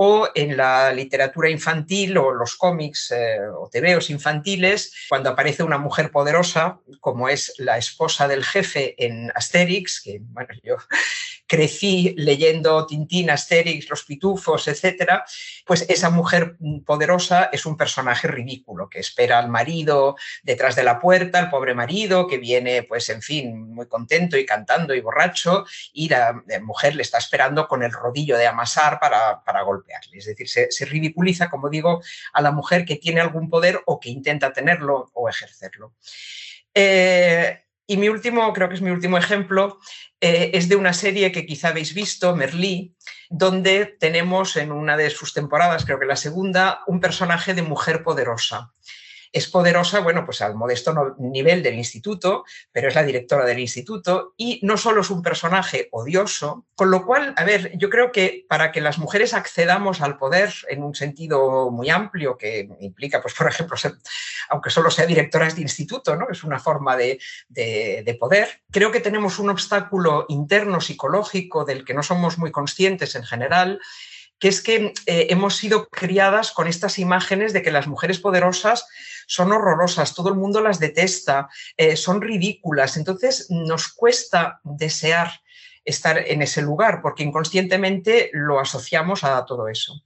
o 0.00 0.28
en 0.32 0.56
la 0.56 0.92
literatura 0.92 1.50
infantil 1.50 2.18
o 2.18 2.32
los 2.32 2.54
cómics 2.54 3.10
eh, 3.10 3.40
o 3.48 3.68
tebeos 3.68 4.10
infantiles, 4.10 4.94
cuando 5.08 5.30
aparece 5.30 5.64
una 5.64 5.78
mujer 5.78 6.12
poderosa, 6.12 6.78
como 7.00 7.28
es 7.28 7.52
la 7.58 7.78
esposa 7.78 8.28
del 8.28 8.44
jefe 8.44 8.94
en 9.04 9.32
Asterix, 9.34 10.00
que 10.00 10.20
bueno, 10.22 10.50
yo 10.62 10.76
crecí 11.48 12.14
leyendo 12.18 12.86
Tintín, 12.86 13.30
Asterix, 13.30 13.88
Los 13.88 14.04
Pitufos, 14.04 14.68
etcétera, 14.68 15.24
pues 15.64 15.86
esa 15.88 16.10
mujer 16.10 16.56
poderosa 16.84 17.48
es 17.52 17.66
un 17.66 17.76
personaje 17.76 18.28
ridículo 18.28 18.88
que 18.88 19.00
espera 19.00 19.38
al 19.38 19.48
marido 19.48 20.16
detrás 20.42 20.76
de 20.76 20.84
la 20.84 21.00
puerta, 21.00 21.40
el 21.40 21.48
pobre 21.48 21.74
marido 21.74 22.26
que 22.26 22.38
viene, 22.38 22.82
pues 22.82 23.08
en 23.08 23.22
fin, 23.22 23.74
muy 23.74 23.86
contento 23.86 24.36
y 24.36 24.44
cantando 24.44 24.94
y 24.94 25.00
borracho, 25.00 25.64
y 25.92 26.08
la 26.08 26.44
mujer 26.62 26.94
le 26.94 27.02
está 27.02 27.18
esperando 27.18 27.66
con 27.66 27.82
el 27.82 27.92
rodillo 27.92 28.36
de 28.36 28.46
amasar 28.46 29.00
para, 29.00 29.42
para 29.42 29.62
golpearle. 29.62 30.18
Es 30.18 30.26
decir, 30.26 30.48
se, 30.48 30.84
ridiculiza, 30.84 31.48
como 31.48 31.70
digo, 31.70 32.02
a 32.34 32.42
la 32.42 32.52
mujer 32.52 32.84
que 32.84 32.96
tiene 32.96 33.20
algún 33.20 33.48
poder 33.48 33.80
o 33.86 33.98
que 33.98 34.10
intenta 34.10 34.52
tenerlo 34.52 35.10
o 35.14 35.28
ejercerlo. 35.28 35.94
Eh, 36.74 37.67
y 37.88 37.96
mi 37.96 38.08
último, 38.10 38.52
creo 38.52 38.68
que 38.68 38.74
es 38.74 38.82
mi 38.82 38.90
último 38.90 39.16
ejemplo, 39.16 39.80
eh, 40.20 40.50
es 40.52 40.68
de 40.68 40.76
una 40.76 40.92
serie 40.92 41.32
que 41.32 41.46
quizá 41.46 41.68
habéis 41.68 41.94
visto, 41.94 42.36
Merlí, 42.36 42.94
donde 43.30 43.96
tenemos 43.98 44.56
en 44.56 44.72
una 44.72 44.98
de 44.98 45.08
sus 45.08 45.32
temporadas, 45.32 45.86
creo 45.86 45.98
que 45.98 46.04
la 46.04 46.16
segunda, 46.16 46.82
un 46.86 47.00
personaje 47.00 47.54
de 47.54 47.62
mujer 47.62 48.02
poderosa 48.02 48.74
es 49.32 49.48
poderosa, 49.48 50.00
bueno, 50.00 50.24
pues 50.24 50.40
al 50.42 50.54
modesto 50.54 51.14
nivel 51.18 51.62
del 51.62 51.74
instituto, 51.74 52.44
pero 52.72 52.88
es 52.88 52.94
la 52.94 53.02
directora 53.02 53.44
del 53.44 53.58
instituto 53.58 54.34
y 54.36 54.60
no 54.62 54.76
solo 54.76 55.02
es 55.02 55.10
un 55.10 55.22
personaje 55.22 55.88
odioso, 55.92 56.66
con 56.74 56.90
lo 56.90 57.04
cual, 57.04 57.34
a 57.36 57.44
ver, 57.44 57.76
yo 57.76 57.90
creo 57.90 58.12
que 58.12 58.46
para 58.48 58.72
que 58.72 58.80
las 58.80 58.98
mujeres 58.98 59.34
accedamos 59.34 60.00
al 60.00 60.16
poder 60.16 60.52
en 60.68 60.82
un 60.82 60.94
sentido 60.94 61.70
muy 61.70 61.90
amplio, 61.90 62.36
que 62.36 62.68
implica, 62.80 63.20
pues, 63.20 63.34
por 63.34 63.48
ejemplo, 63.48 63.76
aunque 64.48 64.70
solo 64.70 64.90
sea 64.90 65.06
directoras 65.06 65.56
de 65.56 65.62
instituto, 65.62 66.16
¿no? 66.16 66.26
Es 66.30 66.44
una 66.44 66.58
forma 66.58 66.96
de, 66.96 67.18
de 67.48 68.16
poder. 68.18 68.62
Creo 68.70 68.90
que 68.90 69.00
tenemos 69.00 69.38
un 69.38 69.50
obstáculo 69.50 70.26
interno 70.28 70.80
psicológico 70.80 71.64
del 71.64 71.84
que 71.84 71.94
no 71.94 72.02
somos 72.02 72.38
muy 72.38 72.50
conscientes 72.50 73.14
en 73.14 73.24
general, 73.24 73.80
que 74.38 74.48
es 74.48 74.62
que 74.62 74.92
eh, 75.06 75.26
hemos 75.30 75.56
sido 75.56 75.88
criadas 75.88 76.52
con 76.52 76.68
estas 76.68 76.98
imágenes 76.98 77.52
de 77.52 77.62
que 77.62 77.70
las 77.70 77.86
mujeres 77.86 78.18
poderosas 78.18 78.86
son 79.26 79.52
horrorosas, 79.52 80.14
todo 80.14 80.28
el 80.30 80.36
mundo 80.36 80.60
las 80.60 80.78
detesta, 80.78 81.48
eh, 81.76 81.96
son 81.96 82.20
ridículas. 82.20 82.96
Entonces 82.96 83.46
nos 83.50 83.88
cuesta 83.88 84.60
desear 84.64 85.30
estar 85.84 86.18
en 86.18 86.42
ese 86.42 86.62
lugar 86.62 87.00
porque 87.02 87.24
inconscientemente 87.24 88.30
lo 88.32 88.60
asociamos 88.60 89.24
a 89.24 89.44
todo 89.44 89.68
eso. 89.68 90.02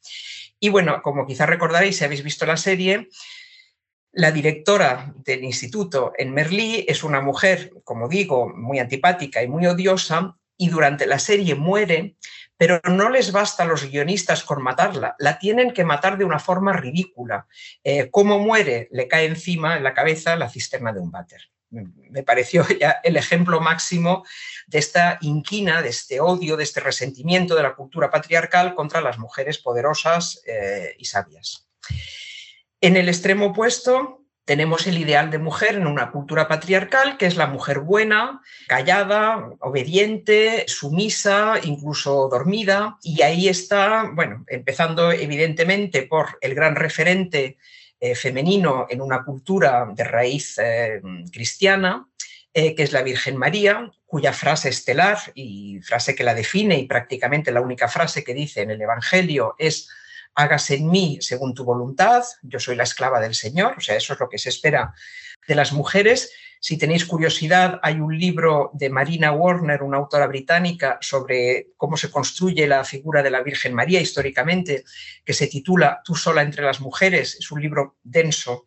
Y 0.58 0.68
bueno, 0.68 1.02
como 1.02 1.26
quizás 1.26 1.48
recordaréis 1.48 1.96
si 1.96 2.04
habéis 2.04 2.22
visto 2.22 2.46
la 2.46 2.56
serie, 2.56 3.08
la 4.12 4.30
directora 4.30 5.12
del 5.24 5.42
instituto 5.42 6.12
en 6.16 6.32
Merlí 6.32 6.84
es 6.86 7.02
una 7.02 7.20
mujer, 7.20 7.72
como 7.84 8.08
digo, 8.08 8.48
muy 8.48 8.78
antipática 8.78 9.42
y 9.42 9.48
muy 9.48 9.66
odiosa 9.66 10.36
y 10.56 10.68
durante 10.68 11.06
la 11.06 11.18
serie 11.18 11.54
muere 11.54 12.16
pero 12.62 12.80
no 12.84 13.10
les 13.10 13.32
basta 13.32 13.64
a 13.64 13.66
los 13.66 13.90
guionistas 13.90 14.44
con 14.44 14.62
matarla, 14.62 15.16
la 15.18 15.36
tienen 15.36 15.72
que 15.72 15.84
matar 15.84 16.16
de 16.16 16.24
una 16.24 16.38
forma 16.38 16.72
ridícula. 16.72 17.48
Eh, 17.82 18.08
¿Cómo 18.08 18.38
muere? 18.38 18.86
Le 18.92 19.08
cae 19.08 19.26
encima 19.26 19.76
en 19.76 19.82
la 19.82 19.94
cabeza 19.94 20.36
la 20.36 20.48
cisterna 20.48 20.92
de 20.92 21.00
un 21.00 21.10
váter. 21.10 21.50
Me 21.70 22.22
pareció 22.22 22.64
ya 22.80 23.00
el 23.02 23.16
ejemplo 23.16 23.60
máximo 23.60 24.24
de 24.68 24.78
esta 24.78 25.18
inquina, 25.22 25.82
de 25.82 25.88
este 25.88 26.20
odio, 26.20 26.56
de 26.56 26.62
este 26.62 26.78
resentimiento 26.78 27.56
de 27.56 27.64
la 27.64 27.74
cultura 27.74 28.12
patriarcal 28.12 28.76
contra 28.76 29.00
las 29.00 29.18
mujeres 29.18 29.58
poderosas 29.58 30.40
eh, 30.46 30.94
y 30.98 31.06
sabias. 31.06 31.68
En 32.80 32.96
el 32.96 33.08
extremo 33.08 33.46
opuesto, 33.46 34.21
tenemos 34.44 34.86
el 34.86 34.98
ideal 34.98 35.30
de 35.30 35.38
mujer 35.38 35.76
en 35.76 35.86
una 35.86 36.10
cultura 36.10 36.48
patriarcal, 36.48 37.16
que 37.16 37.26
es 37.26 37.36
la 37.36 37.46
mujer 37.46 37.80
buena, 37.80 38.40
callada, 38.66 39.50
obediente, 39.60 40.64
sumisa, 40.66 41.54
incluso 41.62 42.28
dormida. 42.28 42.98
Y 43.02 43.22
ahí 43.22 43.48
está, 43.48 44.10
bueno, 44.12 44.44
empezando 44.48 45.12
evidentemente 45.12 46.02
por 46.02 46.38
el 46.40 46.54
gran 46.54 46.74
referente 46.74 47.56
eh, 48.00 48.16
femenino 48.16 48.86
en 48.90 49.00
una 49.00 49.24
cultura 49.24 49.88
de 49.94 50.02
raíz 50.02 50.58
eh, 50.58 51.00
cristiana, 51.32 52.08
eh, 52.52 52.74
que 52.74 52.82
es 52.82 52.92
la 52.92 53.02
Virgen 53.02 53.36
María, 53.36 53.92
cuya 54.04 54.32
frase 54.32 54.70
estelar 54.70 55.18
y 55.34 55.80
frase 55.82 56.16
que 56.16 56.24
la 56.24 56.34
define 56.34 56.78
y 56.78 56.86
prácticamente 56.86 57.52
la 57.52 57.60
única 57.60 57.86
frase 57.86 58.24
que 58.24 58.34
dice 58.34 58.62
en 58.62 58.72
el 58.72 58.82
Evangelio 58.82 59.54
es 59.56 59.88
hágase 60.34 60.76
en 60.76 60.90
mí 60.90 61.18
según 61.20 61.54
tu 61.54 61.64
voluntad, 61.64 62.24
yo 62.42 62.58
soy 62.58 62.76
la 62.76 62.84
esclava 62.84 63.20
del 63.20 63.34
Señor, 63.34 63.74
o 63.78 63.80
sea, 63.80 63.96
eso 63.96 64.14
es 64.14 64.20
lo 64.20 64.28
que 64.28 64.38
se 64.38 64.48
espera 64.48 64.94
de 65.46 65.54
las 65.54 65.72
mujeres. 65.72 66.32
Si 66.60 66.78
tenéis 66.78 67.04
curiosidad, 67.04 67.80
hay 67.82 67.94
un 67.98 68.16
libro 68.16 68.70
de 68.74 68.88
Marina 68.88 69.32
Warner, 69.32 69.82
una 69.82 69.96
autora 69.96 70.28
británica, 70.28 70.98
sobre 71.00 71.70
cómo 71.76 71.96
se 71.96 72.08
construye 72.08 72.68
la 72.68 72.84
figura 72.84 73.20
de 73.22 73.32
la 73.32 73.42
Virgen 73.42 73.74
María 73.74 74.00
históricamente, 74.00 74.84
que 75.24 75.32
se 75.32 75.48
titula 75.48 76.00
Tú 76.04 76.14
sola 76.14 76.42
entre 76.42 76.64
las 76.64 76.80
mujeres. 76.80 77.34
Es 77.34 77.50
un 77.50 77.60
libro 77.60 77.96
denso, 78.04 78.64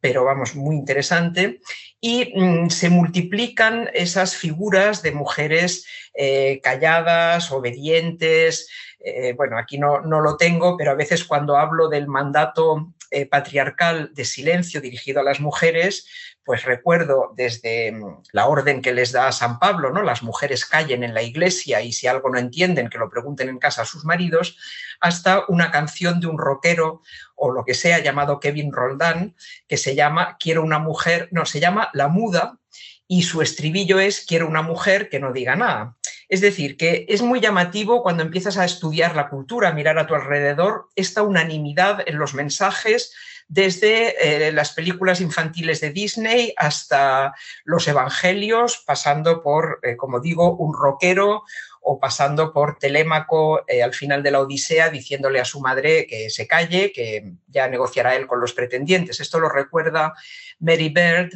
pero 0.00 0.24
vamos, 0.24 0.56
muy 0.56 0.74
interesante. 0.74 1.60
Y 2.00 2.32
mm, 2.34 2.68
se 2.68 2.90
multiplican 2.90 3.90
esas 3.94 4.34
figuras 4.34 5.02
de 5.02 5.12
mujeres 5.12 5.86
eh, 6.14 6.60
calladas, 6.64 7.52
obedientes, 7.52 8.68
eh, 9.06 9.34
bueno, 9.34 9.56
aquí 9.56 9.78
no, 9.78 10.00
no, 10.00 10.20
lo 10.20 10.36
tengo, 10.36 10.76
pero 10.76 10.90
a 10.90 10.94
veces 10.94 11.24
cuando 11.24 11.56
hablo 11.56 11.88
del 11.88 12.08
mandato 12.08 12.92
eh, 13.12 13.24
patriarcal 13.24 14.10
de 14.14 14.24
silencio 14.24 14.80
dirigido 14.80 15.20
a 15.20 15.22
las 15.22 15.38
mujeres, 15.38 16.08
pues 16.44 16.64
recuerdo 16.64 17.32
desde 17.36 17.92
mm, 17.92 18.22
la 18.32 18.46
orden 18.46 18.82
que 18.82 18.92
les 18.92 19.12
da 19.12 19.30
San 19.30 19.60
Pablo, 19.60 19.90
¿no? 19.90 20.02
Las 20.02 20.24
mujeres 20.24 20.66
callen 20.66 21.04
en 21.04 21.14
la 21.14 21.22
iglesia 21.22 21.82
y 21.82 21.92
si 21.92 22.08
algo 22.08 22.30
no 22.30 22.38
entienden, 22.40 22.88
que 22.88 22.98
lo 22.98 23.08
pregunten 23.08 23.48
en 23.48 23.60
casa 23.60 23.82
a 23.82 23.86
sus 23.86 24.04
maridos, 24.04 24.58
hasta 24.98 25.44
una 25.46 25.70
canción 25.70 26.18
de 26.18 26.26
un 26.26 26.36
rockero 26.38 27.02
o 27.36 27.52
lo 27.52 27.64
que 27.64 27.74
sea 27.74 28.00
llamado 28.00 28.40
Kevin 28.40 28.72
Roldán, 28.72 29.36
que 29.68 29.76
se 29.76 29.94
llama 29.94 30.36
Quiero 30.40 30.64
una 30.64 30.80
mujer, 30.80 31.28
no, 31.30 31.46
se 31.46 31.60
llama 31.60 31.90
La 31.92 32.08
Muda, 32.08 32.58
y 33.06 33.22
su 33.22 33.40
estribillo 33.40 34.00
es 34.00 34.26
Quiero 34.26 34.48
una 34.48 34.62
mujer 34.62 35.08
que 35.08 35.20
no 35.20 35.32
diga 35.32 35.54
nada. 35.54 35.96
Es 36.28 36.40
decir, 36.40 36.76
que 36.76 37.06
es 37.08 37.22
muy 37.22 37.40
llamativo 37.40 38.02
cuando 38.02 38.22
empiezas 38.22 38.58
a 38.58 38.64
estudiar 38.64 39.14
la 39.14 39.28
cultura, 39.28 39.68
a 39.68 39.72
mirar 39.72 39.98
a 39.98 40.06
tu 40.06 40.14
alrededor, 40.14 40.88
esta 40.96 41.22
unanimidad 41.22 42.02
en 42.06 42.18
los 42.18 42.34
mensajes, 42.34 43.12
desde 43.48 44.46
eh, 44.48 44.52
las 44.52 44.72
películas 44.72 45.20
infantiles 45.20 45.80
de 45.80 45.90
Disney 45.90 46.52
hasta 46.56 47.32
los 47.64 47.86
evangelios, 47.86 48.82
pasando 48.84 49.42
por, 49.42 49.78
eh, 49.82 49.96
como 49.96 50.20
digo, 50.20 50.56
un 50.56 50.74
rockero 50.74 51.44
o 51.80 52.00
pasando 52.00 52.52
por 52.52 52.78
Telémaco 52.78 53.64
eh, 53.68 53.84
al 53.84 53.94
final 53.94 54.24
de 54.24 54.32
la 54.32 54.40
Odisea 54.40 54.90
diciéndole 54.90 55.38
a 55.38 55.44
su 55.44 55.60
madre 55.60 56.08
que 56.08 56.28
se 56.30 56.48
calle, 56.48 56.90
que 56.92 57.34
ya 57.46 57.68
negociará 57.68 58.16
él 58.16 58.26
con 58.26 58.40
los 58.40 58.52
pretendientes. 58.52 59.20
Esto 59.20 59.38
lo 59.38 59.48
recuerda 59.48 60.12
Mary 60.58 60.88
Bird 60.88 61.30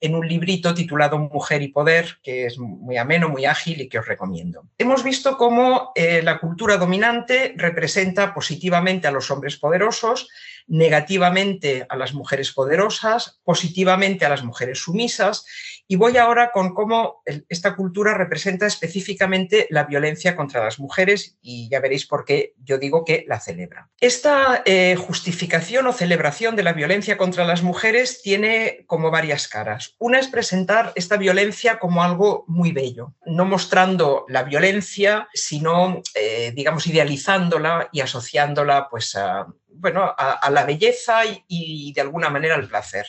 en 0.00 0.14
un 0.14 0.26
librito 0.26 0.74
titulado 0.74 1.18
Mujer 1.18 1.62
y 1.62 1.68
Poder, 1.68 2.18
que 2.22 2.46
es 2.46 2.58
muy 2.58 2.96
ameno, 2.96 3.28
muy 3.28 3.44
ágil 3.44 3.80
y 3.80 3.88
que 3.88 3.98
os 3.98 4.06
recomiendo. 4.06 4.64
Hemos 4.78 5.04
visto 5.04 5.36
cómo 5.36 5.92
eh, 5.94 6.22
la 6.22 6.38
cultura 6.38 6.76
dominante 6.78 7.54
representa 7.56 8.32
positivamente 8.32 9.06
a 9.06 9.10
los 9.10 9.30
hombres 9.30 9.56
poderosos, 9.56 10.28
negativamente 10.66 11.86
a 11.88 11.96
las 11.96 12.14
mujeres 12.14 12.52
poderosas, 12.52 13.40
positivamente 13.44 14.24
a 14.24 14.30
las 14.30 14.44
mujeres 14.44 14.78
sumisas 14.78 15.44
y 15.90 15.96
voy 15.96 16.16
ahora 16.18 16.52
con 16.52 16.72
cómo 16.72 17.20
esta 17.48 17.74
cultura 17.74 18.14
representa 18.14 18.64
específicamente 18.64 19.66
la 19.70 19.82
violencia 19.82 20.36
contra 20.36 20.62
las 20.62 20.78
mujeres 20.78 21.36
y 21.42 21.68
ya 21.68 21.80
veréis 21.80 22.06
por 22.06 22.24
qué 22.24 22.54
yo 22.62 22.78
digo 22.78 23.04
que 23.04 23.24
la 23.26 23.40
celebra. 23.40 23.90
Esta 24.00 24.62
eh, 24.66 24.94
justificación 24.94 25.88
o 25.88 25.92
celebración 25.92 26.54
de 26.54 26.62
la 26.62 26.74
violencia 26.74 27.16
contra 27.16 27.44
las 27.44 27.64
mujeres 27.64 28.22
tiene 28.22 28.84
como 28.86 29.10
varias 29.10 29.48
caras. 29.48 29.96
Una 29.98 30.20
es 30.20 30.28
presentar 30.28 30.92
esta 30.94 31.16
violencia 31.16 31.80
como 31.80 32.04
algo 32.04 32.44
muy 32.46 32.70
bello, 32.70 33.16
no 33.26 33.44
mostrando 33.44 34.26
la 34.28 34.44
violencia, 34.44 35.28
sino, 35.34 36.02
eh, 36.14 36.52
digamos, 36.54 36.86
idealizándola 36.86 37.88
y 37.90 37.98
asociándola 37.98 38.86
pues, 38.88 39.16
a, 39.16 39.48
bueno, 39.80 40.14
a, 40.16 40.50
la 40.50 40.64
belleza 40.64 41.22
y, 41.48 41.92
de 41.92 42.00
alguna 42.00 42.28
manera 42.28 42.54
al 42.54 42.68
placer. 42.68 43.06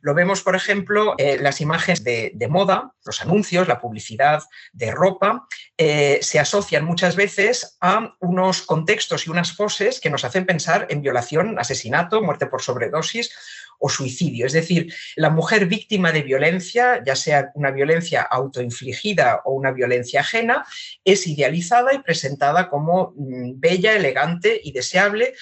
Lo 0.00 0.14
vemos, 0.14 0.42
por 0.42 0.56
ejemplo, 0.56 1.14
en 1.18 1.42
las 1.42 1.60
imágenes 1.60 2.02
de, 2.02 2.48
moda, 2.48 2.92
los 3.04 3.20
anuncios, 3.20 3.68
la 3.68 3.80
publicidad 3.80 4.42
de 4.72 4.90
ropa, 4.90 5.46
eh, 5.76 6.18
se 6.22 6.38
asocian 6.38 6.84
muchas 6.84 7.16
veces 7.16 7.76
a 7.80 8.16
unos 8.20 8.62
contextos 8.62 9.26
y 9.26 9.30
unas 9.30 9.52
poses 9.52 10.00
que 10.00 10.10
nos 10.10 10.24
hacen 10.24 10.46
pensar 10.46 10.86
en 10.90 11.02
violación, 11.02 11.58
asesinato, 11.58 12.22
muerte 12.22 12.46
por 12.46 12.62
sobredosis 12.62 13.32
o 13.78 13.88
suicidio. 13.88 14.46
Es 14.46 14.52
decir, 14.52 14.94
la 15.16 15.30
mujer 15.30 15.66
víctima 15.66 16.12
de 16.12 16.22
violencia, 16.22 17.02
ya 17.04 17.16
sea 17.16 17.50
una 17.54 17.70
violencia 17.70 18.22
autoinfligida 18.22 19.42
o 19.44 19.52
una 19.52 19.72
violencia 19.72 20.20
ajena, 20.20 20.64
es 21.04 21.26
idealizada 21.26 21.92
y 21.92 21.98
presentada 21.98 22.68
como 22.68 23.12
mm, 23.16 23.60
bella, 23.60 23.94
elegante 23.94 24.60
y 24.62 24.72
deseable 24.72 25.34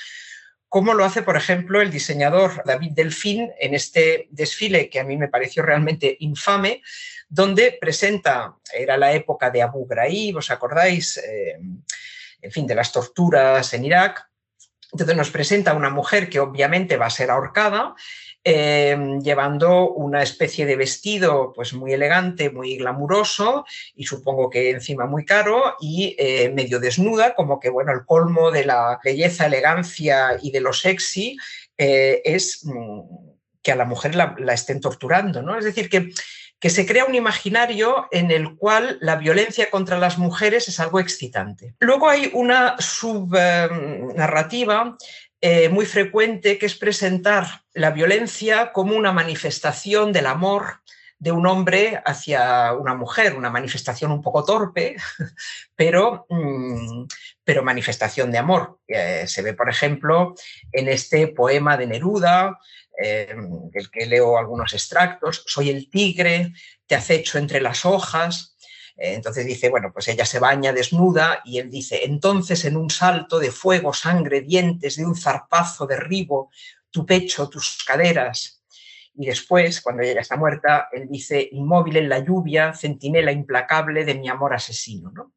como 0.73 0.95
lo 0.95 1.05
hace, 1.05 1.21
por 1.21 1.37
ejemplo, 1.37 1.83
el 1.83 1.91
diseñador 1.91 2.63
David 2.65 2.93
Delfín 2.93 3.53
en 3.61 3.75
este 3.75 4.29
desfile 4.31 4.89
que 4.89 5.01
a 5.01 5.05
mí 5.05 5.19
me 5.19 5.29
pareció 5.29 5.63
realmente 5.63 6.17
infame, 6.21 6.81
donde 7.29 7.77
presenta, 7.79 8.57
era 8.73 8.97
la 8.97 9.13
época 9.13 9.51
de 9.51 9.61
Abu 9.61 9.87
Ghraib, 9.87 10.39
¿os 10.39 10.51
acordáis? 10.51 11.19
Eh, 11.19 11.59
en 12.41 12.51
fin, 12.51 12.67
de 12.67 12.75
las 12.75 12.91
torturas 12.91 13.75
en 13.75 13.85
Irak. 13.85 14.27
Entonces 14.93 15.15
nos 15.15 15.29
presenta 15.29 15.75
una 15.75 15.91
mujer 15.91 16.31
que 16.31 16.41
obviamente 16.41 16.97
va 16.97 17.05
a 17.05 17.11
ser 17.11 17.31
ahorcada 17.31 17.95
Em, 18.45 19.21
llevando 19.21 19.91
una 19.91 20.21
especie 20.21 20.67
de 20.67 20.75
vestido 20.75 21.53
pues 21.55 21.75
muy 21.75 21.93
elegante, 21.93 22.51
muy 22.51 22.77
glamuroso 22.77 23.65
y 23.95 24.05
supongo 24.05 24.51
que 24.51 24.71
encima 24.71 25.07
muy 25.07 25.25
caro 25.25 25.77
y 25.81 26.17
eh, 26.19 26.51
medio 26.53 26.81
desnuda, 26.81 27.37
como 27.37 27.61
que 27.61 27.71
bueno, 27.71 27.93
el 27.93 28.05
colmo 28.05 28.51
de 28.51 28.65
la 28.65 28.99
belleza, 29.05 29.47
elegancia 29.47 30.41
y 30.43 30.51
de 30.51 30.61
lo 30.61 30.73
sexy 30.73 31.37
eh, 31.79 32.21
es 32.25 32.65
mm, 32.65 33.03
que 33.63 33.71
a 33.71 33.77
la 33.77 33.85
mujer 33.85 34.17
la, 34.17 34.35
estén 34.53 34.81
torturando, 34.81 35.41
¿no? 35.41 35.57
Es 35.57 35.65
decir, 35.65 35.89
que, 35.89 36.11
que 36.59 36.71
se 36.71 36.85
crea 36.85 37.05
un 37.05 37.15
imaginario 37.15 38.09
en 38.11 38.33
el 38.33 38.57
cual 38.57 38.99
la 39.01 39.15
violencia 39.15 39.71
contra 39.71 40.01
las 40.01 40.19
mujeres 40.19 40.67
es 40.67 40.81
algo 40.81 40.99
excitante. 40.99 41.77
Luego 41.79 42.09
hay 42.09 42.29
una 42.35 42.75
subnarrativa 42.81 44.97
eh, 45.45 45.69
muy 45.69 45.87
frecuente, 45.87 46.57
que 46.57 46.67
es 46.67 46.77
presentar 46.77 47.65
la 47.75 47.91
violencia 47.91 48.71
como 48.71 48.97
una 48.97 49.11
manifestación 49.11 50.13
del 50.13 50.27
amor 50.27 50.83
de 51.19 51.33
un 51.33 51.49
hombre 51.49 52.01
hacia 52.05 52.73
una 52.73 52.95
mujer, 52.95 53.35
una 53.35 53.51
manifestación 53.51 54.13
un 54.13 54.23
poco 54.23 54.45
torpe, 54.45 54.95
pero, 55.77 56.27
mm, 56.29 57.07
pero 57.43 57.65
manifestación 57.65 58.31
de 58.31 58.39
amor. 58.39 58.79
Eh, 58.87 59.25
se 59.27 59.43
ve, 59.43 59.55
por 59.55 59.69
ejemplo, 59.69 60.37
en 60.71 60.89
este 60.89 61.27
poema 61.27 61.77
de 61.77 61.89
Neruda, 61.89 62.59
eh, 63.03 63.35
del 63.73 63.91
que 63.91 64.07
leo 64.07 64.39
algunos 64.39 64.73
extractos, 64.75 65.43
Soy 65.47 65.71
el 65.71 65.91
tigre, 65.91 66.53
te 66.87 66.95
acecho 66.95 67.39
entre 67.39 67.61
las 67.61 67.85
hojas, 67.85 68.52
entonces 68.97 69.47
dice, 69.47 69.69
bueno, 69.69 69.91
pues 69.93 70.09
ella 70.09 70.25
se 70.25 70.39
baña 70.39 70.73
desnuda 70.73 71.41
y 71.45 71.59
él 71.59 71.71
dice, 71.71 72.05
entonces 72.05 72.65
en 72.65 72.77
un 72.77 72.91
salto 72.91 73.39
de 73.39 73.51
fuego, 73.51 73.93
sangre, 73.93 74.43
dientes, 74.43 74.97
de 74.97 75.07
un 75.07 75.17
zarpazo 75.17 75.87
derribo 75.87 76.51
tu 76.91 77.05
pecho, 77.07 77.49
tus 77.49 77.83
caderas. 77.85 78.63
Y 79.15 79.27
después, 79.27 79.81
cuando 79.81 80.03
ella 80.03 80.21
está 80.21 80.37
muerta, 80.37 80.89
él 80.93 81.09
dice, 81.09 81.49
inmóvil 81.53 81.97
en 81.97 82.09
la 82.09 82.21
lluvia, 82.21 82.73
centinela 82.73 83.33
implacable 83.33 84.05
de 84.05 84.15
mi 84.15 84.29
amor 84.29 84.55
asesino. 84.55 85.11
¿no? 85.11 85.33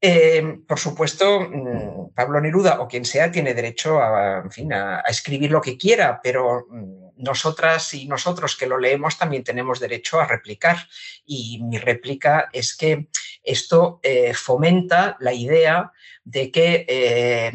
Eh, 0.00 0.58
por 0.66 0.80
supuesto, 0.80 1.40
mm, 1.40 2.12
Pablo 2.14 2.40
Neruda 2.40 2.80
o 2.80 2.88
quien 2.88 3.04
sea 3.04 3.30
tiene 3.30 3.54
derecho 3.54 4.00
a, 4.00 4.50
fin, 4.50 4.72
a, 4.72 5.00
escribir 5.08 5.50
lo 5.50 5.60
que 5.60 5.78
quiera, 5.78 6.20
pero 6.20 6.66
mm, 6.68 7.01
nosotras 7.16 7.94
y 7.94 8.06
nosotros 8.06 8.56
que 8.56 8.66
lo 8.66 8.78
leemos 8.78 9.18
también 9.18 9.44
tenemos 9.44 9.80
derecho 9.80 10.20
a 10.20 10.26
replicar. 10.26 10.88
Y 11.24 11.60
mi 11.62 11.78
réplica 11.78 12.48
es 12.52 12.76
que 12.76 13.08
esto 13.42 14.00
eh, 14.02 14.34
fomenta 14.34 15.16
la 15.20 15.32
idea 15.32 15.92
de 16.24 16.50
que 16.52 16.86
eh, 16.88 17.52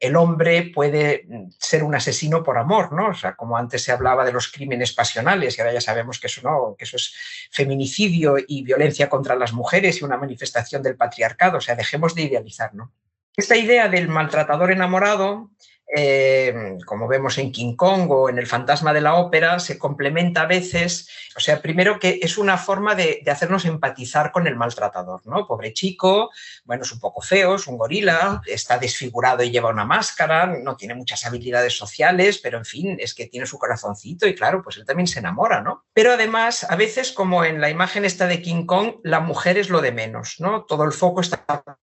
el 0.00 0.16
hombre 0.16 0.70
puede 0.74 1.26
ser 1.58 1.84
un 1.84 1.94
asesino 1.94 2.42
por 2.42 2.56
amor, 2.56 2.92
¿no? 2.92 3.08
O 3.08 3.14
sea, 3.14 3.34
como 3.34 3.56
antes 3.56 3.82
se 3.82 3.92
hablaba 3.92 4.24
de 4.24 4.32
los 4.32 4.50
crímenes 4.50 4.92
pasionales 4.92 5.56
y 5.56 5.60
ahora 5.60 5.74
ya 5.74 5.80
sabemos 5.80 6.18
que 6.18 6.28
eso 6.28 6.40
no, 6.42 6.74
que 6.78 6.84
eso 6.84 6.96
es 6.96 7.14
feminicidio 7.50 8.36
y 8.46 8.62
violencia 8.62 9.08
contra 9.08 9.36
las 9.36 9.52
mujeres 9.52 10.00
y 10.00 10.04
una 10.04 10.16
manifestación 10.16 10.82
del 10.82 10.96
patriarcado. 10.96 11.58
O 11.58 11.60
sea, 11.60 11.74
dejemos 11.74 12.14
de 12.14 12.22
idealizar, 12.22 12.74
¿no? 12.74 12.92
Esta 13.36 13.56
idea 13.56 13.88
del 13.88 14.08
maltratador 14.08 14.72
enamorado 14.72 15.50
eh, 15.94 16.78
como 16.84 17.06
vemos 17.06 17.38
en 17.38 17.52
King 17.52 17.76
Kong 17.76 18.10
o 18.10 18.28
en 18.28 18.38
El 18.38 18.46
fantasma 18.46 18.92
de 18.92 19.00
la 19.00 19.14
ópera, 19.14 19.58
se 19.60 19.78
complementa 19.78 20.42
a 20.42 20.46
veces, 20.46 21.08
o 21.36 21.40
sea, 21.40 21.62
primero 21.62 21.98
que 22.00 22.18
es 22.22 22.38
una 22.38 22.58
forma 22.58 22.94
de, 22.94 23.22
hacernos 23.26 23.64
empatizar 23.64 24.32
con 24.32 24.46
el 24.46 24.56
maltratador, 24.56 25.24
¿no? 25.26 25.46
Pobre 25.46 25.72
chico, 25.72 26.30
bueno, 26.64 26.82
es 26.82 26.92
un 26.92 26.98
poco 26.98 27.20
feo, 27.20 27.54
es 27.54 27.66
un 27.66 27.78
gorila, 27.78 28.42
está 28.46 28.78
desfigurado 28.78 29.42
y 29.44 29.50
lleva 29.50 29.70
una 29.70 29.84
máscara, 29.84 30.46
no 30.46 30.76
tiene 30.76 30.94
muchas 30.94 31.24
habilidades 31.24 31.76
sociales, 31.76 32.38
pero 32.42 32.58
en 32.58 32.64
fin, 32.64 32.96
es 33.00 33.14
que 33.14 33.26
tiene 33.26 33.46
su 33.46 33.58
corazoncito 33.58 34.26
y 34.26 34.34
claro, 34.34 34.62
pues 34.62 34.76
él 34.78 34.84
también 34.84 35.06
se 35.06 35.20
enamora, 35.20 35.60
¿no? 35.60 35.84
Pero 35.92 36.12
además, 36.14 36.66
a 36.68 36.76
veces, 36.76 37.12
como 37.12 37.44
en 37.44 37.60
la 37.60 37.70
imagen 37.70 38.04
esta 38.04 38.26
de 38.26 38.42
King 38.42 38.66
Kong, 38.66 38.96
la 39.04 39.20
mujer 39.20 39.56
es 39.58 39.70
lo 39.70 39.80
de 39.80 39.92
menos, 39.92 40.36
¿no? 40.40 40.64
Todo 40.64 40.84
el 40.84 40.92
foco 40.92 41.20
está 41.20 41.44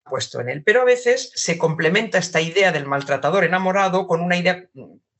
puesto 0.09 0.41
en 0.41 0.49
él. 0.49 0.63
Pero 0.63 0.81
a 0.81 0.85
veces 0.85 1.31
se 1.35 1.57
complementa 1.57 2.17
esta 2.17 2.41
idea 2.41 2.71
del 2.71 2.85
maltratador 2.85 3.43
enamorado 3.43 4.07
con 4.07 4.21
una 4.21 4.37
idea 4.37 4.67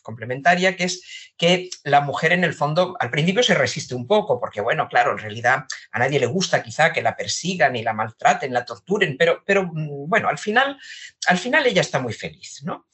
complementaria 0.01 0.75
que 0.75 0.85
es 0.85 1.31
que 1.37 1.69
la 1.83 2.01
mujer 2.01 2.31
en 2.31 2.43
el 2.43 2.53
fondo 2.53 2.95
al 2.99 3.11
principio 3.11 3.43
se 3.43 3.53
resiste 3.53 3.95
un 3.95 4.07
poco 4.07 4.39
porque 4.39 4.61
bueno 4.61 4.87
claro 4.87 5.11
en 5.11 5.19
realidad 5.19 5.65
a 5.91 5.99
nadie 5.99 6.19
le 6.19 6.25
gusta 6.25 6.63
quizá 6.63 6.91
que 6.91 7.01
la 7.01 7.15
persigan 7.15 7.75
y 7.75 7.83
la 7.83 7.93
maltraten 7.93 8.53
la 8.53 8.65
torturen 8.65 9.17
pero 9.17 9.43
pero 9.45 9.63
mm, 9.65 10.09
bueno 10.09 10.29
al 10.29 10.37
final 10.37 10.79
al 11.27 11.37
final 11.37 11.65
ella 11.65 11.81
está 11.81 11.99
muy 11.99 12.13
feliz 12.13 12.61
no 12.63 12.87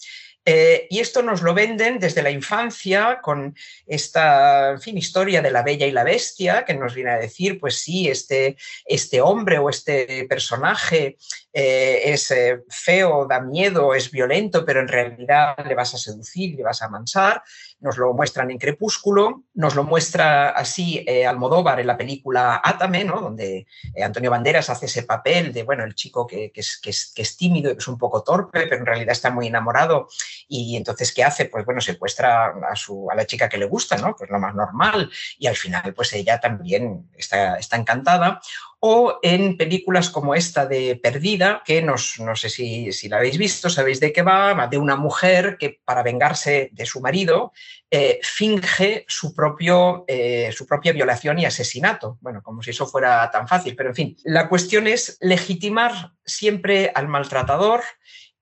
eh, 0.46 0.86
y 0.92 1.00
esto 1.00 1.24
nos 1.24 1.42
lo 1.42 1.56
venden 1.56 1.98
desde 1.98 2.22
la 2.22 2.30
infancia 2.30 3.20
con 3.22 3.56
esta 3.88 4.78
fin, 4.80 4.96
historia 4.98 5.42
de 5.42 5.50
la 5.50 5.64
bella 5.64 5.88
y 5.88 5.92
la 5.92 6.04
bestia, 6.04 6.66
que 6.66 6.76
nos 6.76 6.94
viene 6.94 7.12
a 7.12 7.20
decir, 7.20 7.60
pues 7.60 7.82
sí, 7.82 8.08
este, 8.08 8.56
este 8.86 9.22
hombre 9.22 9.58
o 9.58 9.70
este 9.70 10.28
personaje 10.30 11.18
eh, 11.52 12.14
es 12.14 12.30
eh, 12.30 12.64
feo, 12.70 13.26
da 13.28 13.40
miedo, 13.40 13.96
es 13.96 14.12
violento, 14.12 14.64
pero 14.66 14.82
en 14.82 14.88
realidad 14.88 15.56
le 15.66 15.74
vas 15.74 15.96
a 15.96 15.98
seducir, 15.98 16.56
le 16.56 16.64
vas 16.64 16.82
a 16.82 16.90
mansar. 16.90 17.42
Nos 17.80 17.98
lo 17.98 18.14
muestran 18.14 18.52
en 18.52 18.58
Crepúsculo, 18.58 19.44
nos 19.54 19.76
lo 19.76 19.84
muestra 19.84 20.50
así 20.50 21.06
Almodóvar 21.28 21.80
en 21.80 21.88
la 21.88 21.98
película 21.98 22.62
Átame, 22.64 23.04
¿no? 23.04 23.22
donde 23.22 23.68
Antonio 24.04 24.32
Banderas 24.32 24.70
hace 24.70 24.88
ese 24.88 25.04
papel 25.04 25.54
de, 25.54 25.64
bueno, 25.64 25.84
el 25.84 25.94
chico 25.94 26.26
que, 26.26 26.52
es, 26.54 26.80
que, 26.82 26.90
es, 26.90 27.12
que 27.16 27.22
es 27.22 27.38
tímido, 27.38 27.72
que 27.74 27.80
es 27.80 27.88
un 27.88 27.98
poco 27.98 28.24
torpe, 28.24 28.68
pero 28.68 28.78
en 28.78 28.86
realidad 28.86 29.12
está 29.12 29.30
muy 29.30 29.48
enamorado 29.48 30.08
y 30.48 30.76
entonces, 30.76 31.14
¿qué 31.14 31.24
hace? 31.24 31.46
Pues 31.46 31.66
bueno, 31.66 31.82
secuestra 31.82 32.54
a, 32.70 32.76
su, 32.76 33.10
a 33.10 33.16
la 33.16 33.26
chica 33.26 33.50
que 33.50 33.58
le 33.58 33.66
gusta, 33.66 33.98
¿no? 33.98 34.16
Pues 34.16 34.30
lo 34.30 34.40
más 34.40 34.56
normal. 34.56 35.12
Y 35.38 35.48
al 35.48 35.56
final, 35.56 35.94
pues 35.94 36.14
ella 36.14 36.40
también 36.40 37.10
está, 37.18 37.56
está 37.58 37.78
encantada 37.78 38.42
o 38.88 39.18
en 39.24 39.58
películas 39.58 40.12
como 40.12 40.36
esta 40.36 40.68
de 40.68 41.00
Perdida, 41.02 41.64
que 41.66 41.82
nos, 41.82 42.20
no 42.20 42.36
sé 42.36 42.50
si, 42.50 42.92
si, 42.92 43.10
la 43.10 43.18
habéis 43.18 43.40
visto, 43.40 43.68
sabéis 43.68 44.00
de 44.00 44.14
qué 44.14 44.22
va, 44.22 44.68
de 44.68 44.78
una 44.78 44.96
mujer 44.96 45.58
que 45.58 45.82
para 45.84 46.04
vengarse 46.04 46.70
de 46.72 46.86
su 46.86 47.02
marido 47.02 47.52
eh, 47.90 48.20
finge 48.22 49.04
su, 49.08 49.34
propio, 49.34 50.06
eh, 50.08 50.52
su 50.56 50.68
propia 50.68 50.94
violación 50.94 51.40
y 51.40 51.46
asesinato. 51.46 52.20
Bueno, 52.22 52.44
como 52.44 52.62
si 52.62 52.70
eso 52.70 52.86
fuera 52.86 53.28
tan 53.32 53.48
fácil, 53.48 53.76
pero 53.76 53.90
en 53.90 53.96
fin, 53.96 54.18
la 54.24 54.48
cuestión 54.48 54.86
es 54.86 55.18
legitimar 55.20 56.12
siempre 56.24 56.92
al 56.94 57.08
maltratador 57.08 57.82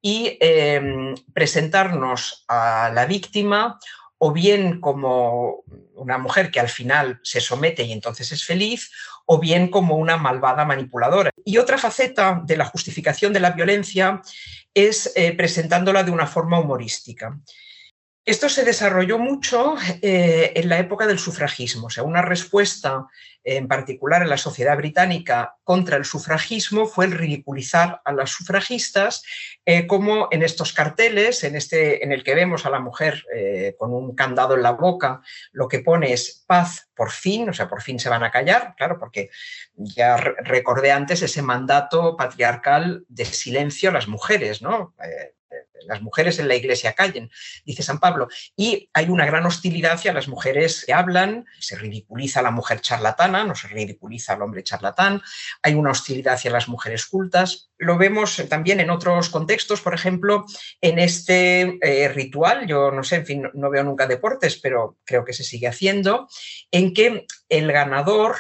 y 0.01 0.38
em, 0.41 1.15
presentarnos 1.34 2.43
a 2.49 2.91
la 2.93 3.06
víctima 3.06 3.79
o 4.17 4.34
bien 4.34 4.82
como 4.82 5.63
una 5.95 6.17
mujer 6.17 6.51
que 6.51 6.60
al 6.60 6.69
final 6.69 7.19
se 7.23 7.41
somete 7.41 7.84
y 7.84 7.91
entonces 7.91 8.32
es 8.32 8.45
feliz, 8.45 8.91
o 9.26 9.40
bien 9.40 9.70
como 9.70 9.98
una 9.98 10.18
malvada 10.18 10.66
manipuladora. 10.66 11.32
Y 11.46 11.58
otra 11.58 11.78
faceta 11.78 12.42
de 12.46 12.58
la 12.58 12.66
justificación 12.66 13.34
de 13.34 13.40
la 13.40 13.52
violencia 13.52 14.22
es 14.74 15.12
eh, 15.16 15.34
presentándola 15.34 16.04
de 16.04 16.12
una 16.12 16.28
forma 16.28 16.60
humorística. 16.60 17.40
Esto 18.26 18.48
se 18.48 18.64
desarrolló 18.64 19.20
mucho 19.20 19.76
eh, 20.02 20.54
en 20.56 20.70
la 20.70 20.80
época 20.80 21.08
del 21.08 21.20
sufragismo, 21.20 21.88
o 21.88 21.90
sea, 21.90 22.04
una 22.04 22.22
respuesta 22.22 23.08
en 23.44 23.68
particular 23.68 24.22
en 24.22 24.30
la 24.30 24.38
sociedad 24.38 24.78
británica 24.78 25.58
contra 25.66 25.98
el 25.98 26.06
sufragismo 26.06 26.86
fue 26.86 27.04
el 27.04 27.12
ridiculizar 27.12 28.02
a 28.06 28.14
las 28.14 28.30
sufragistas, 28.30 29.24
eh, 29.66 29.88
como 29.88 30.30
en 30.32 30.42
estos 30.42 30.72
carteles, 30.72 31.44
en, 31.44 31.58
este, 31.58 32.02
en 32.06 32.14
el 32.14 32.24
que 32.24 32.36
vemos 32.36 32.66
a 32.66 32.70
la 32.70 32.80
mujer 32.80 33.26
eh, 33.36 33.76
con 33.78 33.94
un 33.94 34.16
candado 34.16 34.56
en 34.56 34.64
la 34.64 34.72
boca, 34.72 35.22
lo 35.52 35.68
que 35.68 35.80
pone 35.80 36.14
es 36.14 36.46
paz 36.48 36.90
por 36.96 37.12
fin, 37.12 37.50
o 37.50 37.54
sea, 37.54 37.68
por 37.68 37.82
fin 37.82 38.00
se 38.00 38.08
van 38.08 38.24
a 38.24 38.32
callar, 38.32 38.74
claro, 38.78 38.98
porque 38.98 39.32
ya 39.76 40.16
recordé 40.16 40.94
antes 40.94 41.22
ese 41.22 41.42
mandato 41.42 42.16
patriarcal 42.16 43.04
de 43.10 43.26
silencio 43.26 43.90
a 43.90 43.94
las 43.94 44.08
mujeres, 44.08 44.62
¿no? 44.62 44.96
Las 45.88 46.02
mujeres 46.02 46.39
en 46.39 46.48
la 46.48 46.56
iglesia 46.56 46.94
callen, 46.94 47.30
dice 47.66 47.84
San 47.84 48.00
Pablo. 48.00 48.28
Y 48.56 48.89
hay 48.94 49.10
una 49.10 49.26
gran 49.26 49.46
hostilidad 49.46 49.94
hacia 49.94 50.13
las 50.13 50.28
mujeres 50.28 50.84
que 50.86 50.94
hablan, 50.94 51.46
se 51.60 51.76
ridiculiza 51.76 52.39
a 52.39 52.44
la 52.44 52.52
mujer 52.52 52.82
charlatana, 52.82 53.44
no 53.44 53.56
se 53.56 53.68
ridiculiza 53.68 54.34
al 54.34 54.42
hombre 54.42 54.63
charlatán, 54.63 55.22
hay 55.62 55.74
una 55.74 55.92
hostilidad 55.92 56.36
hacia 56.36 56.52
las 56.52 56.68
mujeres 56.68 57.06
cultas. 57.06 57.70
Lo 57.78 57.98
vemos 57.98 58.42
también 58.50 58.80
en 58.80 58.89
otros 58.89 59.30
contextos, 59.30 59.82
por 59.82 59.94
ejemplo, 59.94 60.46
en 60.82 61.00
este 61.00 61.78
eh, 61.82 62.08
ritual, 62.10 62.68
yo 62.68 62.92
no 62.92 63.04
sé, 63.04 63.18
en 63.18 63.26
fin, 63.26 63.50
no 63.54 63.70
veo 63.70 63.84
nunca 63.84 64.08
deportes, 64.08 64.58
pero 64.58 64.98
creo 65.04 65.26
que 65.26 65.34
se 65.34 65.44
sigue 65.44 65.68
haciendo, 65.68 66.28
en 66.72 66.94
que 66.94 67.26
el 67.50 67.72
ganador 67.72 68.36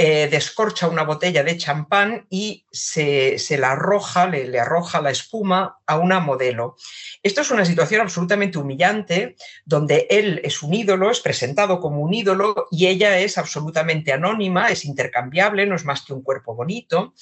eh, 0.00 0.28
descorcha 0.30 0.86
una 0.86 1.02
botella 1.02 1.42
de 1.42 1.56
champán 1.56 2.26
y 2.30 2.64
se, 2.70 3.36
la 3.58 3.72
arroja, 3.72 4.28
le, 4.28 4.46
le, 4.46 4.60
arroja 4.60 5.02
la 5.02 5.10
espuma 5.10 5.77
a 5.88 5.96
una 5.96 6.20
modelo. 6.20 6.76
Esto 7.22 7.40
es 7.40 7.50
una 7.50 7.64
situación 7.64 8.02
absolutamente 8.02 8.58
humillante, 8.58 9.34
donde 9.64 10.06
él 10.10 10.40
es 10.44 10.62
un 10.62 10.74
ídolo, 10.74 11.10
es 11.10 11.20
presentado 11.20 11.80
como 11.80 12.00
un 12.00 12.14
ídolo 12.14 12.68
y 12.70 12.86
ella 12.86 13.18
es 13.18 13.38
absolutamente 13.38 14.12
anónima, 14.12 14.68
es 14.68 14.84
intercambiable, 14.84 15.66
no 15.66 15.74
es 15.74 15.84
más 15.84 16.02
que 16.02 16.12
un 16.12 16.22
cuerpo 16.22 16.54
bonito. 16.54 17.14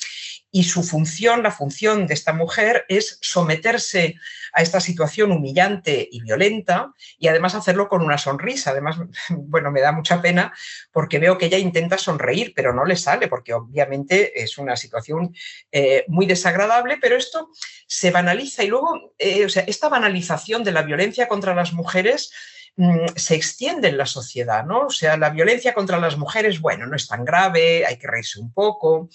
Y 0.51 0.65
su 0.65 0.83
función, 0.83 1.43
la 1.43 1.51
función 1.51 2.07
de 2.07 2.15
esta 2.15 2.33
mujer, 2.33 2.85
es 2.89 3.19
someterse 3.21 4.17
a 4.53 4.63
esta 4.63 4.81
situación 4.81 5.33
humillante 5.33 6.09
y 6.11 6.23
violenta 6.23 6.95
y 7.19 7.29
además 7.29 7.55
hacerlo 7.55 7.89
con 7.89 8.03
una 8.03 8.17
sonrisa. 8.17 8.71
Además, 8.71 8.97
bueno, 9.29 9.71
me 9.71 9.83
da 9.83 9.93
mucha 9.93 10.23
pena 10.23 10.53
porque 10.93 11.19
veo 11.19 11.37
que 11.37 11.47
ella 11.47 11.59
intenta 11.59 11.99
sonreír, 11.99 12.53
pero 12.57 12.73
no 12.73 12.85
le 12.85 12.97
sale 12.97 13.29
porque 13.29 13.55
obviamente 13.55 14.43
es 14.43 14.57
una 14.57 14.77
situación 14.77 15.35
eh, 15.73 16.05
muy 16.09 16.27
desagradable, 16.27 16.97
pero 17.01 17.17
esto 17.17 17.51
se 17.87 18.11
banaliza 18.11 18.56
y 18.65 18.69
luego, 18.69 19.13
eh, 19.19 19.45
o 19.45 19.49
sea, 19.49 19.65
esta 19.67 19.89
banalización 19.89 20.65
de 20.65 20.73
la 20.73 20.83
violencia 20.83 21.29
contra 21.29 21.55
las 21.55 21.73
mujeres 21.73 22.33
mm, 22.77 23.07
se 23.17 23.35
extiende 23.35 23.89
en 23.89 23.99
la 23.99 24.07
sociedad, 24.07 24.65
¿no? 24.65 24.87
O 24.87 24.91
sea, 24.91 25.17
la 25.17 25.31
violencia 25.31 25.75
contra 25.75 25.99
las 25.99 26.17
mujeres, 26.17 26.61
bueno, 26.61 26.87
no 26.87 26.97
es 26.97 27.09
tan 27.09 27.25
grave, 27.25 27.85
hay 27.87 27.99
que 27.99 28.07
reírse 28.07 28.41
un 28.41 28.53
poco. 28.53 29.09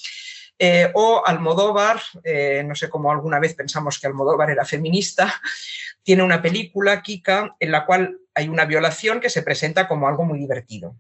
Eh, 0.58 0.92
o 0.94 1.24
Almodóvar, 1.26 2.02
eh, 2.24 2.64
no 2.64 2.76
sé 2.76 2.88
cómo 2.88 3.12
alguna 3.12 3.40
vez 3.40 3.56
pensamos 3.56 4.00
que 4.00 4.08
Almodóvar 4.08 4.52
era 4.52 4.64
feminista, 4.64 5.34
tiene 6.04 6.24
una 6.24 6.42
película, 6.42 7.02
Kika, 7.02 7.56
en 7.60 7.72
la 7.72 7.86
cual 7.86 8.20
hay 8.36 8.48
una 8.48 8.66
violación 8.66 9.20
que 9.20 9.30
se 9.30 9.42
presenta 9.42 9.88
como 9.88 10.08
algo 10.08 10.24
muy 10.24 10.40
divertido. 10.40 10.96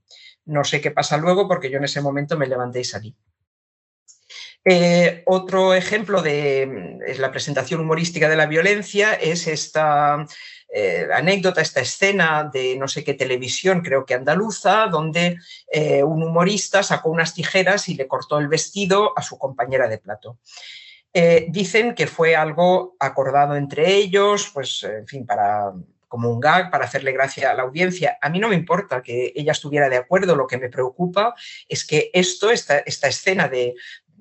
No 0.45 0.63
sé 0.63 0.81
qué 0.81 0.91
pasa 0.91 1.17
luego 1.17 1.47
porque 1.47 1.69
yo 1.69 1.77
en 1.77 1.83
ese 1.83 2.01
momento 2.01 2.37
me 2.37 2.47
levanté 2.47 2.79
y 2.79 2.83
salí. 2.83 3.15
Eh, 4.63 5.23
otro 5.25 5.73
ejemplo 5.73 6.21
de 6.21 6.99
la 7.17 7.31
presentación 7.31 7.81
humorística 7.81 8.29
de 8.29 8.35
la 8.35 8.45
violencia 8.45 9.13
es 9.13 9.47
esta 9.47 10.25
eh, 10.69 11.07
anécdota, 11.11 11.61
esta 11.61 11.81
escena 11.81 12.49
de 12.53 12.77
no 12.77 12.87
sé 12.87 13.03
qué 13.03 13.15
televisión, 13.15 13.81
creo 13.81 14.05
que 14.05 14.13
andaluza, 14.13 14.85
donde 14.85 15.37
eh, 15.71 16.03
un 16.03 16.21
humorista 16.21 16.83
sacó 16.83 17.09
unas 17.09 17.33
tijeras 17.33 17.89
y 17.89 17.95
le 17.95 18.07
cortó 18.07 18.37
el 18.37 18.47
vestido 18.47 19.17
a 19.17 19.23
su 19.23 19.37
compañera 19.37 19.87
de 19.87 19.97
plato. 19.97 20.37
Dicen 21.49 21.93
que 21.93 22.07
fue 22.07 22.37
algo 22.37 22.95
acordado 22.97 23.57
entre 23.57 23.95
ellos, 23.95 24.49
pues, 24.53 24.83
en 24.83 25.05
fin, 25.05 25.25
para 25.25 25.73
como 26.07 26.29
un 26.29 26.39
gag 26.39 26.71
para 26.71 26.85
hacerle 26.85 27.11
gracia 27.11 27.51
a 27.51 27.53
la 27.53 27.63
audiencia. 27.63 28.17
A 28.21 28.29
mí 28.29 28.39
no 28.39 28.49
me 28.49 28.55
importa 28.55 29.01
que 29.01 29.33
ella 29.35 29.53
estuviera 29.53 29.89
de 29.89 29.97
acuerdo, 29.97 30.35
lo 30.35 30.47
que 30.47 30.57
me 30.57 30.69
preocupa 30.69 31.33
es 31.67 31.85
que 31.85 32.11
esto, 32.13 32.49
esta, 32.49 32.79
esta 32.79 33.07
escena 33.07 33.47
de, 33.47 33.75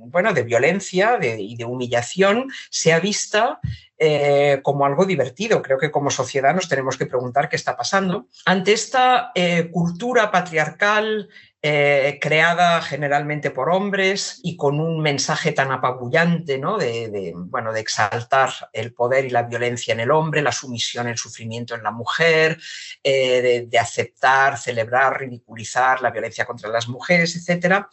bueno, 0.08 0.32
de 0.32 0.42
violencia 0.42 1.18
y 1.22 1.56
de 1.56 1.64
humillación 1.64 2.50
sea 2.70 3.00
vista 3.00 3.60
eh, 4.02 4.60
como 4.62 4.86
algo 4.86 5.04
divertido. 5.04 5.60
Creo 5.60 5.76
que 5.76 5.90
como 5.90 6.10
sociedad 6.10 6.54
nos 6.54 6.70
tenemos 6.70 6.96
que 6.96 7.04
preguntar 7.04 7.50
qué 7.50 7.56
está 7.56 7.76
pasando. 7.76 8.28
Ante 8.46 8.72
esta 8.72 9.30
eh, 9.34 9.68
cultura 9.70 10.30
patriarcal 10.30 11.28
eh, 11.60 12.18
creada 12.18 12.80
generalmente 12.80 13.50
por 13.50 13.68
hombres 13.68 14.40
y 14.42 14.56
con 14.56 14.80
un 14.80 15.02
mensaje 15.02 15.52
tan 15.52 15.70
apabullante 15.70 16.56
¿no? 16.56 16.78
de, 16.78 17.34
bueno, 17.36 17.74
de 17.74 17.80
exaltar 17.80 18.50
el 18.72 18.94
poder 18.94 19.26
y 19.26 19.30
la 19.30 19.42
violencia 19.42 19.92
en 19.92 20.00
el 20.00 20.12
hombre, 20.12 20.40
la 20.40 20.52
sumisión, 20.52 21.06
el 21.06 21.18
sufrimiento 21.18 21.74
en 21.74 21.82
la 21.82 21.90
mujer, 21.90 22.58
de, 23.04 23.66
de 23.68 23.78
aceptar, 23.78 24.56
celebrar, 24.56 25.20
ridiculizar 25.20 26.00
la 26.00 26.10
violencia 26.10 26.46
contra 26.46 26.70
las 26.70 26.88
mujeres, 26.88 27.36
etcétera 27.36 27.90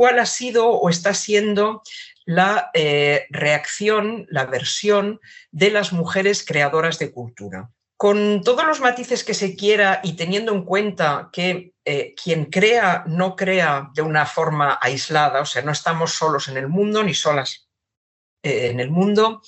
cuál 0.00 0.18
ha 0.18 0.24
sido 0.24 0.70
o 0.70 0.88
está 0.88 1.12
siendo 1.12 1.82
la 2.24 2.70
eh, 2.72 3.26
reacción, 3.28 4.26
la 4.30 4.46
versión 4.46 5.20
de 5.50 5.70
las 5.70 5.92
mujeres 5.92 6.42
creadoras 6.42 6.98
de 6.98 7.12
cultura. 7.12 7.68
Con 7.98 8.40
todos 8.42 8.64
los 8.64 8.80
matices 8.80 9.24
que 9.24 9.34
se 9.34 9.54
quiera 9.56 10.00
y 10.02 10.14
teniendo 10.14 10.54
en 10.54 10.64
cuenta 10.64 11.28
que 11.30 11.74
eh, 11.84 12.14
quien 12.14 12.46
crea 12.46 13.04
no 13.08 13.36
crea 13.36 13.90
de 13.92 14.00
una 14.00 14.24
forma 14.24 14.78
aislada, 14.80 15.42
o 15.42 15.44
sea, 15.44 15.60
no 15.60 15.72
estamos 15.72 16.12
solos 16.12 16.48
en 16.48 16.56
el 16.56 16.68
mundo 16.68 17.02
ni 17.04 17.12
solas 17.12 17.68
eh, 18.42 18.68
en 18.70 18.80
el 18.80 18.90
mundo, 18.90 19.42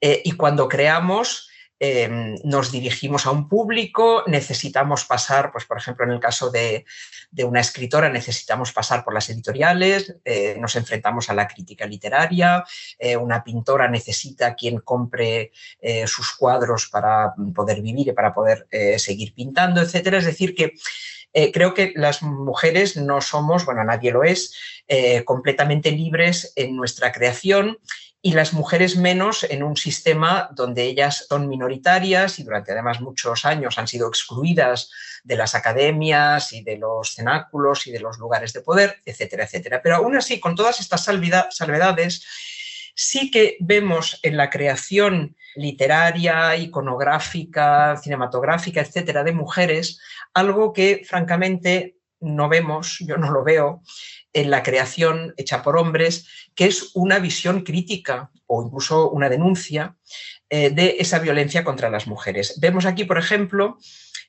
y 0.00 0.32
cuando 0.32 0.68
creamos 0.68 1.48
Em, 1.86 2.36
nos 2.44 2.72
dirigimos 2.72 3.26
a 3.26 3.30
un 3.30 3.46
público, 3.46 4.24
necesitamos 4.26 5.04
pasar, 5.04 5.52
pues 5.52 5.66
por 5.66 5.76
ejemplo 5.76 6.06
en 6.06 6.12
el 6.12 6.18
caso 6.18 6.50
de, 6.50 6.86
una 7.44 7.60
escritora, 7.60 8.08
necesitamos 8.08 8.72
pasar 8.72 9.04
por 9.04 9.12
las 9.12 9.28
editoriales, 9.28 10.16
eh, 10.24 10.56
nos 10.58 10.76
enfrentamos 10.76 11.28
a 11.28 11.34
la 11.34 11.46
crítica 11.46 11.84
literaria, 11.84 12.64
eh, 12.98 13.18
una 13.18 13.44
pintora 13.44 13.86
necesita 13.86 14.54
quien 14.54 14.78
compre 14.78 15.52
eh, 15.78 16.06
sus 16.06 16.34
cuadros 16.34 16.86
para 16.86 17.34
poder 17.54 17.82
vivir 17.82 18.08
y 18.08 18.12
para 18.12 18.32
poder 18.32 18.66
seguir 18.96 19.34
pintando, 19.34 19.82
etcétera. 19.82 20.18
Es 20.18 20.24
decir, 20.24 20.54
que 20.54 20.72
creo 21.52 21.74
que 21.74 21.92
las 21.96 22.22
mujeres 22.22 22.96
no 22.96 23.20
somos, 23.20 23.66
bueno, 23.66 23.84
nadie 23.84 24.12
lo 24.12 24.22
es, 24.22 24.54
completamente 25.24 25.90
libres 25.90 26.52
en 26.56 26.76
nuestra 26.76 27.12
creación 27.12 27.78
y 28.26 28.32
las 28.32 28.54
mujeres 28.54 28.96
menos 28.96 29.44
en 29.44 29.62
un 29.62 29.76
sistema 29.76 30.48
donde 30.52 30.84
ellas 30.84 31.26
son 31.28 31.46
minoritarias 31.46 32.38
y 32.38 32.42
durante 32.42 32.72
además 32.72 33.02
muchos 33.02 33.44
años 33.44 33.76
han 33.76 33.86
sido 33.86 34.08
excluidas 34.08 34.90
de 35.24 35.36
las 35.36 35.54
academias 35.54 36.50
y 36.54 36.62
de 36.62 36.78
los 36.78 37.14
cenáculos 37.14 37.86
y 37.86 37.92
de 37.92 38.00
los 38.00 38.18
lugares 38.18 38.54
de 38.54 38.62
poder, 38.62 38.96
etcétera, 39.04 39.44
etcétera. 39.44 39.82
Pero 39.82 39.96
aún 39.96 40.16
así, 40.16 40.40
con 40.40 40.56
todas 40.56 40.80
estas 40.80 41.04
salvedades, 41.04 42.26
sí 42.94 43.30
que 43.30 43.58
vemos 43.60 44.20
en 44.22 44.38
la 44.38 44.48
creación 44.48 45.36
literaria, 45.54 46.56
iconográfica, 46.56 47.94
cinematográfica, 47.98 48.80
etcétera, 48.80 49.22
de 49.22 49.32
mujeres, 49.32 50.00
algo 50.32 50.72
que 50.72 51.02
francamente 51.06 51.98
no 52.20 52.48
vemos, 52.48 52.96
yo 53.00 53.18
no 53.18 53.30
lo 53.30 53.44
veo, 53.44 53.82
en 54.34 54.50
la 54.50 54.62
creación 54.62 55.32
hecha 55.36 55.62
por 55.62 55.78
hombres, 55.78 56.26
que 56.54 56.66
es 56.66 56.90
una 56.94 57.18
visión 57.18 57.62
crítica 57.62 58.30
o 58.46 58.62
incluso 58.62 59.10
una 59.10 59.30
denuncia 59.30 59.96
eh, 60.50 60.70
de 60.70 60.96
esa 60.98 61.18
violencia 61.20 61.64
contra 61.64 61.88
las 61.88 62.06
mujeres. 62.06 62.60
Vemos 62.60 62.84
aquí, 62.84 63.04
por 63.04 63.18
ejemplo, 63.18 63.78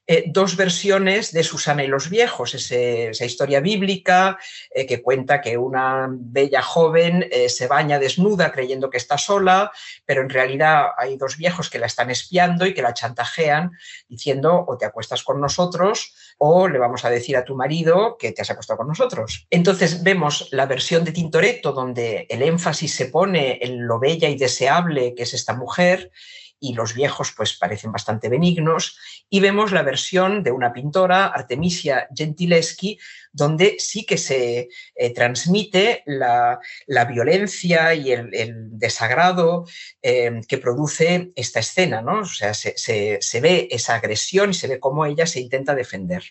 eh, 0.07 0.25
dos 0.27 0.55
versiones 0.55 1.31
de 1.31 1.43
Susana 1.43 1.83
y 1.83 1.87
los 1.87 2.11
viejos, 2.11 2.53
esa 2.53 3.25
historia 3.25 3.59
bíblica 3.59 4.37
eh, 4.69 4.85
que 4.85 5.01
cuenta 5.01 5.41
que 5.41 5.57
una 5.57 6.07
bella 6.11 6.61
joven 6.61 7.27
eh, 7.31 7.49
se 7.49 7.65
baña 7.65 7.97
desnuda 7.97 8.51
creyendo 8.51 8.91
que 8.91 8.97
está 8.97 9.17
sola, 9.17 9.71
pero 10.05 10.21
en 10.21 10.29
realidad 10.29 10.89
hay 10.97 11.17
dos 11.17 11.37
viejos 11.37 11.71
que 11.71 11.79
la 11.79 11.87
están 11.87 12.11
espiando 12.11 12.67
y 12.67 12.75
que 12.75 12.83
la 12.83 12.93
chantajean 12.93 13.71
diciendo 14.07 14.63
o 14.67 14.77
te 14.77 14.85
acuestas 14.85 15.23
con 15.23 15.41
nosotros 15.41 16.13
o 16.37 16.67
le 16.67 16.77
vamos 16.77 17.03
a 17.03 17.09
decir 17.09 17.35
a 17.35 17.43
tu 17.43 17.55
marido 17.55 18.17
que 18.19 18.31
te 18.31 18.43
has 18.43 18.51
acostado 18.51 18.77
con 18.77 18.87
nosotros. 18.87 19.47
Entonces 19.49 20.03
vemos 20.03 20.49
la 20.51 20.67
versión 20.67 21.03
de 21.03 21.13
Tintoretto 21.13 21.71
donde 21.71 22.27
el 22.29 22.43
énfasis 22.43 22.93
se 22.93 23.07
pone 23.07 23.57
en 23.59 23.87
lo 23.87 23.97
bella 23.97 24.29
y 24.29 24.37
deseable 24.37 25.15
que 25.15 25.23
es 25.23 25.33
esta 25.33 25.55
mujer 25.55 26.11
y 26.59 26.73
los 26.73 26.93
viejos 26.93 27.33
pues 27.35 27.57
parecen 27.57 27.91
bastante 27.91 28.29
benignos, 28.29 28.97
y 29.29 29.39
vemos 29.39 29.71
la 29.71 29.83
versión 29.83 30.43
de 30.43 30.51
una 30.51 30.73
pintora, 30.73 31.27
Artemisia 31.27 32.07
Gentileschi, 32.15 32.97
donde 33.31 33.75
sí 33.79 34.05
que 34.05 34.17
se 34.17 34.69
eh, 34.95 35.13
transmite 35.13 36.03
la, 36.05 36.59
violencia 37.07 37.93
y 37.93 38.11
el, 38.11 38.29
desagrado 38.77 39.65
eh, 40.01 40.41
que 40.47 40.57
produce 40.57 41.31
esta 41.35 41.59
escena, 41.59 42.01
¿no? 42.01 42.21
O 42.21 42.25
sea, 42.25 42.53
se, 42.53 42.75
se 42.77 43.41
ve 43.41 43.67
esa 43.71 43.95
agresión 43.95 44.51
y 44.51 44.53
se 44.53 44.67
ve 44.67 44.79
cómo 44.79 45.05
ella 45.05 45.25
se 45.25 45.41
intenta 45.41 45.75
defender. 45.75 46.23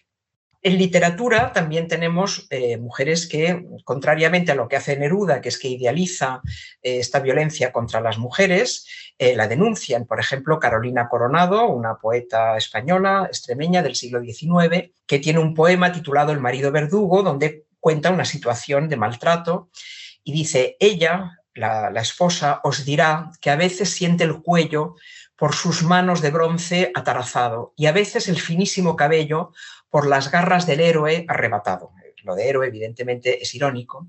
En 0.67 0.79
literatura 0.79 1.53
también 1.53 1.89
tenemos 1.89 2.47
eh, 2.49 2.79
mujeres 2.79 3.29
que, 3.29 3.67
contrariamente 3.85 4.51
a 4.51 4.55
lo 4.55 4.67
que 4.67 4.77
hace 4.77 4.97
Neruda, 4.97 5.43
que 5.43 5.51
es 5.51 5.59
que 5.59 5.69
idealiza 5.69 6.41
eh, 6.83 7.01
esta 7.01 7.21
violencia 7.21 7.71
contra 7.71 8.01
las 8.01 8.17
mujeres, 8.17 8.87
eh, 9.19 9.37
la 9.37 9.47
denuncian. 9.47 10.07
Por 10.07 10.21
ejemplo, 10.21 10.59
Carolina 10.59 11.07
Coronado, 11.11 11.67
una 11.67 11.97
poeta 11.99 12.57
española 12.57 13.27
extremeña 13.29 13.83
del 13.83 13.95
siglo 13.95 14.23
XIX, 14.23 14.91
que 15.07 15.19
tiene 15.19 15.39
un 15.39 15.53
poema 15.53 15.93
titulado 15.93 16.33
El 16.33 16.41
marido 16.41 16.73
verdugo, 16.73 17.23
donde 17.23 17.67
cuenta 17.79 18.11
una 18.11 18.25
situación 18.25 18.89
de 18.89 18.97
maltrato 18.97 19.69
y 20.25 20.33
dice, 20.33 20.79
ella, 20.81 21.41
la, 21.53 21.91
la 21.91 22.01
esposa, 22.01 22.63
os 22.65 22.87
dirá 22.87 23.31
que 23.43 23.51
a 23.51 23.57
veces 23.57 23.91
siente 23.91 24.25
el 24.25 24.41
cuello 24.41 24.95
por 25.37 25.55
sus 25.55 25.83
manos 25.83 26.23
de 26.23 26.31
bronce 26.31 26.91
atarazado 26.95 27.75
y 27.77 27.87
a 27.87 27.93
veces 27.93 28.29
el 28.29 28.41
finísimo 28.41 28.97
cabello 28.97 29.53
por 29.95 30.09
las 30.09 30.29
garras 30.29 30.67
del 30.67 30.81
héroe 30.81 31.25
arrebatado. 31.29 31.93
Lo 32.25 32.35
de 32.35 32.49
héroe, 32.49 32.67
evidentemente, 32.67 33.41
es 33.41 33.55
irónico. 33.55 34.09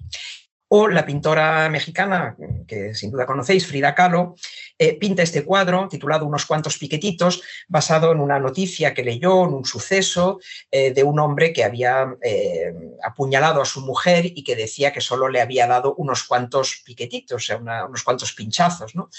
O 0.68 0.88
la 0.88 1.06
pintora 1.06 1.70
mexicana, 1.70 2.36
que 2.68 2.96
sin 2.96 3.12
duda 3.12 3.28
conocéis, 3.28 3.68
Frida 3.68 3.94
Kahlo, 3.94 4.34
eh, 4.80 4.98
pinta 4.98 5.22
este 5.22 5.44
cuadro 5.44 5.88
titulado 5.88 6.26
Unos 6.26 6.48
cuantos 6.48 6.80
piquetitos, 6.80 7.44
basado 7.68 8.12
en 8.12 8.20
una 8.20 8.40
noticia 8.40 8.96
que 8.96 9.04
leyó, 9.04 9.44
en 9.44 9.54
un 9.54 9.64
suceso 9.64 10.40
eh, 10.72 10.92
de 10.92 11.04
un 11.04 11.20
hombre 11.20 11.54
que 11.54 11.64
había 11.64 12.16
eh, 12.24 12.74
apuñalado 13.04 13.62
a 13.62 13.66
su 13.66 13.82
mujer 13.82 14.26
y 14.26 14.44
que 14.44 14.56
decía 14.56 14.92
que 14.92 15.02
solo 15.02 15.30
le 15.30 15.40
había 15.40 15.68
dado 15.68 15.94
unos 16.00 16.24
cuantos 16.24 16.82
piquetitos, 16.84 17.44
o 17.44 17.46
sea, 17.46 17.58
unos 17.58 18.02
cuantos 18.04 18.34
pinchazos. 18.34 18.96
¿no? 18.96 19.12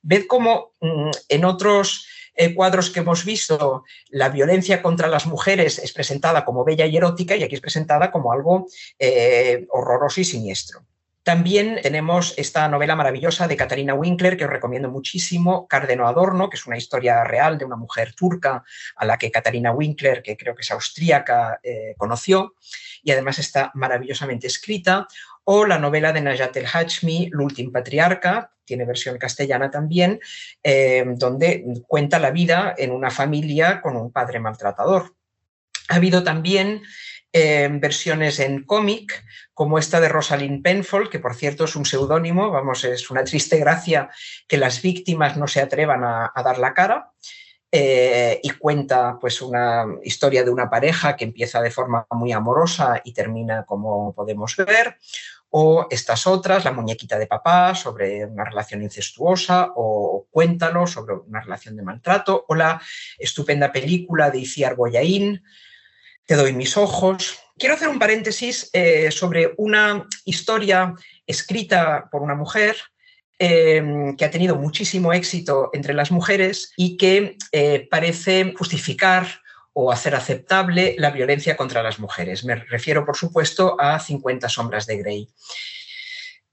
Ved 0.00 0.24
cómo 0.26 0.72
mm, 0.80 1.10
en 1.28 1.44
otros 1.44 2.06
eh, 2.34 2.54
cuadros 2.54 2.90
que 2.90 3.00
hemos 3.00 3.24
visto, 3.24 3.84
la 4.08 4.28
violencia 4.28 4.82
contra 4.82 5.08
las 5.08 5.26
mujeres 5.26 5.78
es 5.78 5.92
presentada 5.92 6.44
como 6.44 6.64
bella 6.64 6.86
y 6.86 6.96
erótica 6.96 7.36
y 7.36 7.42
aquí 7.42 7.54
es 7.54 7.60
presentada 7.60 8.10
como 8.10 8.32
algo 8.32 8.66
eh, 8.98 9.66
horroroso 9.70 10.20
y 10.20 10.24
siniestro. 10.24 10.84
También 11.24 11.80
tenemos 11.82 12.34
esta 12.36 12.68
novela 12.68 12.94
maravillosa 12.94 13.48
de 13.48 13.56
Katarina 13.56 13.94
Winkler, 13.94 14.36
que 14.36 14.44
os 14.44 14.50
recomiendo 14.50 14.90
muchísimo, 14.90 15.66
Cardeno 15.66 16.06
Adorno, 16.06 16.50
que 16.50 16.58
es 16.58 16.66
una 16.66 16.76
historia 16.76 17.24
real 17.24 17.56
de 17.56 17.64
una 17.64 17.76
mujer 17.76 18.14
turca 18.14 18.62
a 18.94 19.06
la 19.06 19.16
que 19.16 19.30
Katarina 19.30 19.72
Winkler, 19.72 20.22
que 20.22 20.36
creo 20.36 20.54
que 20.54 20.60
es 20.60 20.70
austríaca, 20.70 21.60
eh, 21.62 21.94
conoció, 21.96 22.54
y 23.02 23.10
además 23.10 23.38
está 23.38 23.70
maravillosamente 23.72 24.46
escrita 24.46 25.08
o 25.44 25.64
la 25.64 25.78
novela 25.78 26.12
de 26.12 26.20
Najat 26.20 26.56
El 26.58 26.66
Hachmi, 26.70 27.30
L'últim 27.32 27.72
patriarca, 27.72 28.52
tiene 28.66 28.84
versión 28.84 29.16
castellana 29.16 29.70
también, 29.70 30.20
eh, 30.62 31.04
donde 31.16 31.64
cuenta 31.86 32.18
la 32.18 32.32
vida 32.32 32.74
en 32.76 32.92
una 32.92 33.10
familia 33.10 33.80
con 33.80 33.96
un 33.96 34.12
padre 34.12 34.40
maltratador. 34.40 35.14
Ha 35.88 35.96
habido 35.96 36.22
también 36.22 36.82
eh, 37.36 37.68
versiones 37.68 38.38
en 38.38 38.62
cómic, 38.62 39.24
como 39.52 39.76
esta 39.76 39.98
de 39.98 40.08
Rosalind 40.08 40.62
Penfold, 40.62 41.10
que 41.10 41.18
por 41.18 41.34
cierto 41.34 41.64
es 41.64 41.74
un 41.74 41.84
seudónimo, 41.84 42.52
vamos, 42.52 42.84
es 42.84 43.10
una 43.10 43.24
triste 43.24 43.58
gracia 43.58 44.08
que 44.46 44.56
las 44.56 44.80
víctimas 44.80 45.36
no 45.36 45.48
se 45.48 45.60
atrevan 45.60 46.04
a, 46.04 46.30
dar 46.44 46.58
la 46.58 46.72
cara. 46.72 47.10
Eh, 47.72 48.38
y 48.40 48.50
cuenta 48.50 49.18
pues 49.20 49.42
una 49.42 49.84
historia 50.04 50.44
de 50.44 50.50
una 50.50 50.70
pareja 50.70 51.16
que 51.16 51.24
empieza 51.24 51.60
de 51.60 51.72
forma 51.72 52.06
muy 52.12 52.30
amorosa 52.30 53.02
y 53.02 53.12
termina 53.12 53.64
como 53.64 54.14
podemos 54.14 54.54
ver, 54.56 54.96
o 55.50 55.88
estas 55.90 56.28
otras, 56.28 56.64
La 56.64 56.70
muñequita 56.70 57.18
de 57.18 57.26
papá, 57.26 57.74
sobre 57.74 58.26
una 58.26 58.44
relación 58.44 58.80
incestuosa, 58.82 59.72
o 59.74 60.28
Cuéntalo, 60.30 60.86
sobre 60.86 61.14
una 61.14 61.40
relación 61.40 61.74
de 61.74 61.82
maltrato, 61.82 62.44
o 62.46 62.54
la 62.54 62.80
estupenda 63.18 63.72
película 63.72 64.30
de 64.30 64.38
Iciar 64.38 64.76
Boyaín, 64.76 65.42
Te 66.26 66.36
doy 66.36 66.54
mis 66.54 66.76
ojos. 66.76 67.38
Quiero 67.58 67.74
hacer 67.74 67.88
un 67.88 67.98
paréntesis 67.98 68.70
eh, 68.72 69.10
sobre 69.10 69.52
una 69.58 70.06
historia 70.24 70.94
escrita 71.26 72.08
por 72.10 72.22
una 72.22 72.34
mujer 72.34 72.76
em, 73.38 74.16
que 74.16 74.24
ha 74.24 74.30
tenido 74.30 74.56
muchísimo 74.56 75.12
éxito 75.12 75.70
entre 75.74 75.92
las 75.92 76.10
mujeres 76.10 76.72
y 76.76 76.96
que 76.96 77.36
eh, 77.52 77.86
parece 77.90 78.54
justificar 78.56 79.26
o 79.74 79.92
hacer 79.92 80.14
aceptable 80.14 80.94
la 80.98 81.10
violencia 81.10 81.56
contra 81.56 81.82
las 81.82 81.98
mujeres. 81.98 82.44
Me 82.44 82.54
refiero, 82.54 83.04
por 83.04 83.16
supuesto, 83.16 83.76
a 83.78 83.98
50 83.98 84.48
sombras 84.48 84.86
de 84.86 84.96
Grey. 84.96 85.28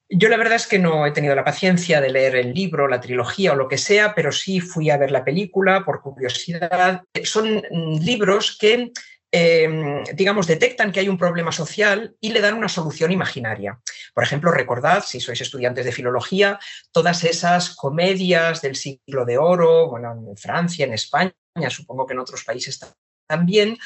Yo 0.09 0.27
la 0.27 0.35
verdad 0.35 0.55
es 0.55 0.67
que 0.67 0.79
no 0.79 1.05
he 1.05 1.11
tenido 1.11 1.35
la 1.35 1.45
paciencia 1.45 2.01
de 2.01 2.09
leer 2.09 2.35
el 2.35 2.53
libro, 2.53 2.89
la 2.89 2.99
trilogía 2.99 3.53
o 3.53 3.55
lo 3.55 3.69
que 3.69 3.77
sea, 3.77 4.13
pero 4.13 4.33
sí 4.33 4.59
fui 4.59 4.89
a 4.89 4.97
ver 4.97 5.09
la 5.11 5.23
película 5.23 5.85
por 5.85 6.01
curiosidad. 6.01 7.03
Son 7.23 7.63
libros 8.01 8.57
que, 8.59 8.91
em, 9.31 10.03
digamos, 10.13 10.47
detectan 10.47 10.91
que 10.91 10.99
hay 10.99 11.09
un 11.09 11.17
problema 11.17 11.51
social 11.51 12.15
y 12.19 12.31
le 12.31 12.41
dan 12.41 12.55
una 12.55 12.69
solución 12.69 13.11
imaginaria. 13.11 13.79
Por 14.13 14.23
ejemplo, 14.23 14.51
recordad, 14.51 15.03
si 15.05 15.19
sois 15.19 15.39
estudiantes 15.41 15.85
de 15.85 15.91
filología, 15.91 16.59
todas 16.91 17.23
esas 17.23 17.75
comedias 17.75 18.61
del 18.61 18.75
siglo 18.75 19.25
de 19.25 19.37
oro, 19.37 19.89
bueno, 19.89 20.13
en 20.13 20.37
Francia, 20.37 20.85
en 20.85 20.93
España, 20.93 21.33
supongo 21.69 22.05
que 22.05 22.13
en 22.13 22.19
otros 22.19 22.43
países 22.43 22.79
también 23.31 23.77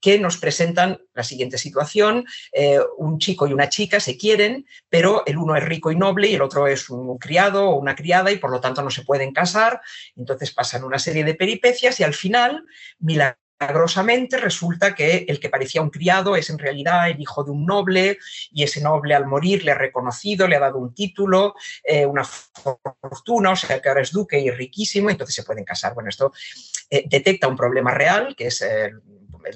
que 0.00 0.18
nos 0.18 0.38
presentan 0.38 0.98
la 1.12 1.22
siguiente 1.22 1.58
situación. 1.58 2.24
Eh, 2.52 2.80
un 2.96 3.18
chico 3.18 3.46
y 3.46 3.52
una 3.52 3.68
chica 3.68 4.00
se 4.00 4.16
quieren, 4.16 4.66
pero 4.88 5.22
el 5.26 5.36
uno 5.36 5.56
es 5.56 5.64
rico 5.64 5.92
y 5.92 5.96
noble 5.96 6.28
y 6.28 6.34
el 6.34 6.42
otro 6.42 6.66
es 6.66 6.88
un 6.88 7.18
criado 7.18 7.68
o 7.68 7.76
una 7.76 7.94
criada 7.94 8.32
y 8.32 8.38
por 8.38 8.50
lo 8.50 8.60
tanto 8.60 8.82
no 8.82 8.90
se 8.90 9.04
pueden 9.04 9.32
casar. 9.32 9.82
Entonces 10.16 10.52
pasan 10.52 10.84
una 10.84 10.98
serie 10.98 11.24
de 11.24 11.34
peripecias 11.34 12.00
y 12.00 12.04
al 12.04 12.14
final, 12.14 12.64
milagrosamente 13.60 14.36
resulta 14.38 14.94
que 14.94 15.24
el 15.28 15.40
que 15.40 15.48
parecía 15.48 15.82
un 15.82 15.90
criado 15.90 16.36
es 16.36 16.50
en 16.50 16.58
realidad 16.58 17.08
el 17.08 17.20
hijo 17.20 17.44
de 17.44 17.50
un 17.50 17.64
noble 17.64 18.18
y 18.52 18.62
ese 18.62 18.80
noble 18.80 19.14
al 19.14 19.26
morir 19.26 19.64
le 19.64 19.72
ha 19.72 19.78
reconocido, 19.78 20.46
le 20.46 20.56
ha 20.56 20.60
dado 20.60 20.78
un 20.78 20.94
título, 20.94 21.54
eh, 21.82 22.06
una 22.06 22.24
fortuna, 22.24 23.52
o 23.52 23.56
sea 23.56 23.80
que 23.80 23.88
ahora 23.88 24.02
es 24.02 24.12
duque 24.12 24.38
y 24.38 24.50
riquísimo, 24.50 25.10
entonces 25.10 25.34
se 25.34 25.44
pueden 25.44 25.64
casar. 25.64 25.94
Bueno, 25.94 26.08
esto 26.08 26.32
eh, 26.90 27.04
detecta 27.06 27.48
un 27.48 27.56
problema 27.56 27.92
real, 27.92 28.34
que 28.36 28.48
es 28.48 28.64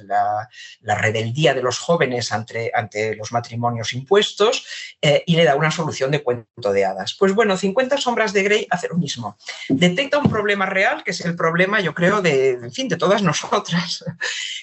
la, 0.05 0.49
rebeldía 0.97 1.55
de 1.55 1.63
los 1.63 1.79
jóvenes 1.79 2.33
ante, 2.33 2.71
ante 2.75 3.15
los 3.17 3.33
matrimonios 3.33 3.93
impuestos, 3.93 4.67
eh, 5.01 5.23
y 5.27 5.37
le 5.37 5.45
da 5.45 5.55
una 5.55 5.71
solución 5.71 6.11
de 6.11 6.23
cuento 6.23 6.73
de 6.73 6.85
hadas. 6.85 7.15
Pues 7.19 7.35
bueno, 7.35 7.57
50 7.57 7.97
sombras 7.99 8.33
de 8.33 8.43
Grey 8.43 8.67
hace 8.71 8.89
lo 8.89 8.97
mismo. 8.97 9.37
Detecta 9.69 10.19
un 10.19 10.31
problema 10.31 10.67
real, 10.67 11.05
que 11.05 11.13
es 11.13 11.21
el 11.21 11.37
problema, 11.37 11.81
yo 11.81 11.95
creo, 11.95 12.21
de, 12.21 12.51
en 12.51 12.73
fin, 12.73 12.89
de 12.89 12.97
todas 12.97 13.23
nosotras, 13.29 14.05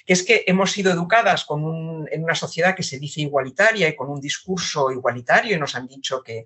que 0.06 0.14
es 0.14 0.24
que 0.24 0.44
hemos 0.48 0.72
sido 0.72 0.92
educadas 0.92 1.46
con 1.46 1.66
en 2.12 2.24
una 2.24 2.36
sociedad 2.36 2.76
que 2.76 2.84
se 2.84 3.00
dice 3.00 3.22
igualitaria 3.22 3.88
y 3.88 3.96
con 3.96 4.10
un 4.10 4.20
discurso 4.20 4.92
igualitario 4.92 5.56
y 5.56 5.60
nos 5.60 5.76
han 5.76 5.88
dicho 5.88 6.22
que, 6.24 6.46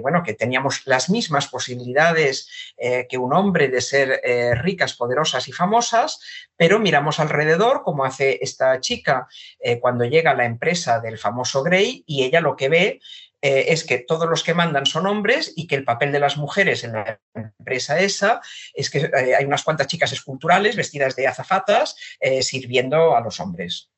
bueno, 0.00 0.22
que 0.22 0.34
teníamos 0.34 0.86
las 0.86 1.10
mismas 1.10 1.48
posibilidades 1.48 2.48
eh, 2.76 3.06
que 3.08 3.18
un 3.18 3.34
hombre 3.34 3.68
de 3.68 3.80
ser 3.80 4.20
ricas, 4.62 4.94
poderosas 4.94 5.48
y 5.48 5.52
famosas, 5.52 6.20
pero 6.56 6.78
miramos 6.78 7.20
alrededor, 7.20 7.82
como 7.82 7.97
hace 8.04 8.38
esta 8.40 8.80
chica 8.80 9.26
eh, 9.60 9.78
cuando 9.78 10.04
llega 10.04 10.32
a 10.32 10.34
la 10.34 10.44
empresa 10.44 11.00
del 11.00 11.18
famoso 11.18 11.62
Grey, 11.62 12.04
y 12.06 12.24
ella 12.24 12.40
lo 12.40 12.56
que 12.56 12.68
ve 12.68 13.00
eh, 13.40 13.66
es 13.68 13.84
que 13.84 13.98
todos 13.98 14.28
los 14.28 14.42
que 14.42 14.54
mandan 14.54 14.86
son 14.86 15.06
hombres 15.06 15.52
y 15.56 15.66
que 15.66 15.76
el 15.76 15.84
papel 15.84 16.10
de 16.12 16.18
las 16.18 16.36
mujeres 16.36 16.84
en 16.84 16.92
la 16.92 17.20
empresa 17.34 18.00
esa 18.00 18.40
es 18.74 18.90
que 18.90 18.98
eh, 18.98 19.34
hay 19.36 19.44
unas 19.44 19.62
cuantas 19.62 19.86
chicas 19.86 20.12
esculturales 20.12 20.76
vestidas 20.76 21.14
de 21.16 21.26
azafatas 21.26 21.96
sirviendo 22.40 23.16
a 23.16 23.20
los 23.20 23.38
hombres. 23.40 23.90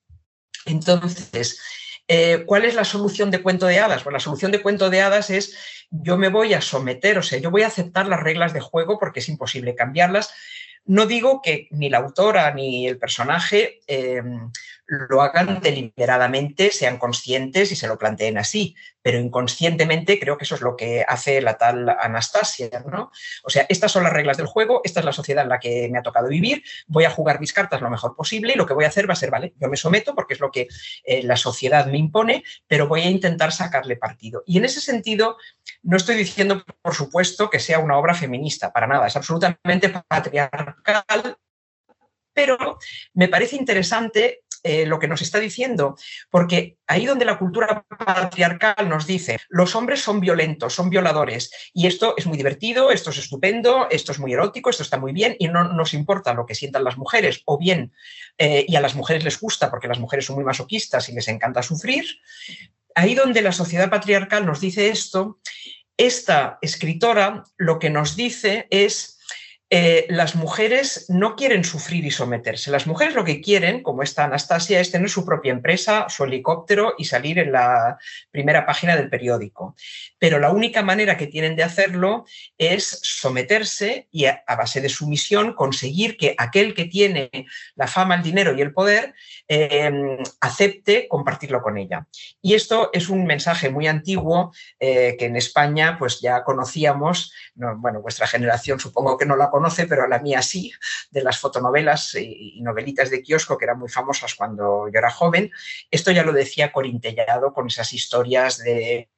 Entonces, 0.66 1.58
¿cuál 2.44 2.64
es 2.66 2.74
la 2.74 2.84
solución 2.84 3.30
de 3.30 3.40
cuento 3.40 3.66
de 3.66 3.78
hadas? 3.78 4.02
Pues 4.02 4.12
la 4.12 4.20
solución 4.20 4.52
de 4.52 4.60
cuento 4.60 4.90
de 4.90 5.00
hadas 5.00 5.30
es 5.30 5.56
yo 5.90 6.16
me 6.16 6.28
voy 6.28 6.54
a 6.54 6.60
someter, 6.60 7.18
o 7.18 7.22
sea, 7.22 7.38
yo 7.38 7.50
voy 7.50 7.62
a 7.62 7.66
aceptar 7.66 8.06
las 8.06 8.20
reglas 8.20 8.52
de 8.52 8.60
juego 8.60 8.98
porque 8.98 9.20
es 9.20 9.28
imposible 9.28 9.74
cambiarlas, 9.74 10.32
no 10.86 11.06
digo 11.06 11.40
que 11.42 11.68
ni 11.70 11.88
la 11.88 11.98
autora 11.98 12.52
ni 12.52 12.86
el 12.86 12.98
personaje 12.98 13.80
eh, 13.86 14.22
lo 14.90 15.22
hagan 15.22 15.60
deliberadamente, 15.60 16.72
sean 16.72 16.98
conscientes 16.98 17.70
y 17.70 17.76
se 17.76 17.86
lo 17.86 17.96
planteen 17.96 18.38
así, 18.38 18.74
pero 19.02 19.18
inconscientemente 19.18 20.18
creo 20.18 20.36
que 20.36 20.44
eso 20.44 20.56
es 20.56 20.62
lo 20.62 20.76
que 20.76 21.04
hace 21.06 21.40
la 21.40 21.56
tal 21.56 21.88
Anastasia, 21.88 22.84
¿no? 22.90 23.12
O 23.44 23.50
sea, 23.50 23.66
estas 23.68 23.92
son 23.92 24.02
las 24.02 24.12
reglas 24.12 24.36
del 24.36 24.46
juego, 24.46 24.80
esta 24.82 24.98
es 24.98 25.06
la 25.06 25.12
sociedad 25.12 25.44
en 25.44 25.48
la 25.48 25.60
que 25.60 25.88
me 25.90 25.98
ha 25.98 26.02
tocado 26.02 26.26
vivir, 26.26 26.64
voy 26.88 27.04
a 27.04 27.10
jugar 27.10 27.38
mis 27.38 27.52
cartas 27.52 27.80
lo 27.80 27.88
mejor 27.88 28.16
posible 28.16 28.52
y 28.52 28.56
lo 28.56 28.66
que 28.66 28.74
voy 28.74 28.84
a 28.84 28.88
hacer 28.88 29.08
va 29.08 29.12
a 29.12 29.16
ser, 29.16 29.30
vale, 29.30 29.54
yo 29.60 29.68
me 29.68 29.76
someto 29.76 30.14
porque 30.14 30.34
es 30.34 30.40
lo 30.40 30.50
que 30.50 30.66
eh, 31.04 31.22
la 31.22 31.36
sociedad 31.36 31.86
me 31.86 31.98
impone, 31.98 32.42
pero 32.66 32.88
voy 32.88 33.02
a 33.02 33.10
intentar 33.10 33.52
sacarle 33.52 33.94
partido. 33.94 34.42
Y 34.44 34.58
en 34.58 34.64
ese 34.64 34.80
sentido, 34.80 35.36
no 35.84 35.96
estoy 35.96 36.16
diciendo, 36.16 36.64
por 36.82 36.94
supuesto, 36.94 37.48
que 37.48 37.60
sea 37.60 37.78
una 37.78 37.96
obra 37.96 38.14
feminista, 38.14 38.72
para 38.72 38.88
nada, 38.88 39.06
es 39.06 39.14
absolutamente 39.14 39.88
patriarcal, 40.08 41.36
pero 42.32 42.78
me 43.14 43.28
parece 43.28 43.56
interesante 43.56 44.42
eh, 44.62 44.86
lo 44.86 44.98
que 44.98 45.08
nos 45.08 45.22
está 45.22 45.38
diciendo, 45.38 45.96
porque 46.30 46.76
ahí 46.86 47.06
donde 47.06 47.24
la 47.24 47.38
cultura 47.38 47.84
patriarcal 47.88 48.88
nos 48.88 49.06
dice, 49.06 49.38
los 49.48 49.74
hombres 49.74 50.02
son 50.02 50.20
violentos, 50.20 50.74
son 50.74 50.90
violadores, 50.90 51.50
y 51.72 51.86
esto 51.86 52.14
es 52.16 52.26
muy 52.26 52.36
divertido, 52.36 52.90
esto 52.90 53.10
es 53.10 53.18
estupendo, 53.18 53.88
esto 53.90 54.12
es 54.12 54.18
muy 54.18 54.32
erótico, 54.32 54.70
esto 54.70 54.82
está 54.82 54.98
muy 54.98 55.12
bien, 55.12 55.36
y 55.38 55.48
no 55.48 55.64
nos 55.72 55.94
importa 55.94 56.34
lo 56.34 56.46
que 56.46 56.54
sientan 56.54 56.84
las 56.84 56.98
mujeres, 56.98 57.42
o 57.46 57.58
bien, 57.58 57.92
eh, 58.38 58.64
y 58.68 58.76
a 58.76 58.80
las 58.80 58.94
mujeres 58.94 59.24
les 59.24 59.40
gusta 59.40 59.70
porque 59.70 59.88
las 59.88 59.98
mujeres 59.98 60.26
son 60.26 60.36
muy 60.36 60.44
masoquistas 60.44 61.08
y 61.08 61.12
les 61.12 61.28
encanta 61.28 61.62
sufrir, 61.62 62.04
ahí 62.94 63.14
donde 63.14 63.42
la 63.42 63.52
sociedad 63.52 63.88
patriarcal 63.88 64.44
nos 64.44 64.60
dice 64.60 64.88
esto, 64.88 65.38
esta 65.96 66.58
escritora 66.62 67.44
lo 67.56 67.78
que 67.78 67.90
nos 67.90 68.16
dice 68.16 68.66
es 68.70 69.19
eh, 69.72 70.06
las 70.08 70.34
mujeres 70.34 71.06
no 71.08 71.36
quieren 71.36 71.62
sufrir 71.62 72.04
y 72.04 72.10
someterse. 72.10 72.72
Las 72.72 72.88
mujeres 72.88 73.14
lo 73.14 73.24
que 73.24 73.40
quieren, 73.40 73.84
como 73.84 74.02
esta 74.02 74.24
Anastasia, 74.24 74.80
es 74.80 74.90
tener 74.90 75.08
su 75.08 75.24
propia 75.24 75.52
empresa, 75.52 76.06
su 76.08 76.24
helicóptero 76.24 76.94
y 76.98 77.04
salir 77.04 77.38
en 77.38 77.52
la 77.52 77.96
primera 78.32 78.66
página 78.66 78.96
del 78.96 79.08
periódico. 79.08 79.76
Pero 80.18 80.40
la 80.40 80.50
única 80.50 80.82
manera 80.82 81.16
que 81.16 81.28
tienen 81.28 81.54
de 81.54 81.62
hacerlo 81.62 82.24
es 82.58 82.98
someterse 83.04 84.08
y 84.10 84.24
a, 84.24 84.42
base 84.58 84.80
de 84.80 84.88
sumisión 84.88 85.54
conseguir 85.54 86.16
que 86.16 86.34
aquel 86.36 86.74
que 86.74 86.86
tiene 86.86 87.30
la 87.76 87.86
fama, 87.86 88.16
el 88.16 88.22
dinero 88.22 88.56
y 88.56 88.62
el 88.62 88.72
poder 88.72 89.14
em, 89.46 90.18
acepte 90.40 91.06
compartirlo 91.06 91.62
con 91.62 91.78
ella. 91.78 92.08
Y 92.42 92.54
esto 92.54 92.90
es 92.92 93.08
un 93.08 93.24
mensaje 93.24 93.70
muy 93.70 93.86
antiguo 93.86 94.52
eh, 94.80 95.14
que 95.16 95.26
en 95.26 95.36
España 95.36 95.96
pues 95.96 96.20
ya 96.20 96.42
conocíamos, 96.42 97.32
bueno, 97.54 98.02
vuestra 98.02 98.26
generación 98.26 98.80
supongo 98.80 99.16
que 99.16 99.26
no 99.26 99.36
la 99.36 99.48
conoce, 99.60 99.86
pero 99.86 100.08
la 100.08 100.20
mía 100.20 100.40
sí, 100.40 100.72
de 101.10 101.22
las 101.22 101.38
fotonovelas 101.38 102.14
y 102.14 102.60
novelitas 102.62 103.10
de 103.10 103.22
kiosco 103.22 103.58
que 103.58 103.66
eran 103.66 103.78
muy 103.78 103.90
famosas 103.90 104.34
cuando 104.34 104.88
yo 104.88 104.98
era 104.98 105.10
joven. 105.10 105.50
Esto 105.90 106.10
ya 106.12 106.22
lo 106.22 106.32
decía 106.32 106.72
Corintellado 106.72 107.52
con 107.52 107.66
esas 107.66 107.92
historias 107.92 108.56
de, 108.56 109.08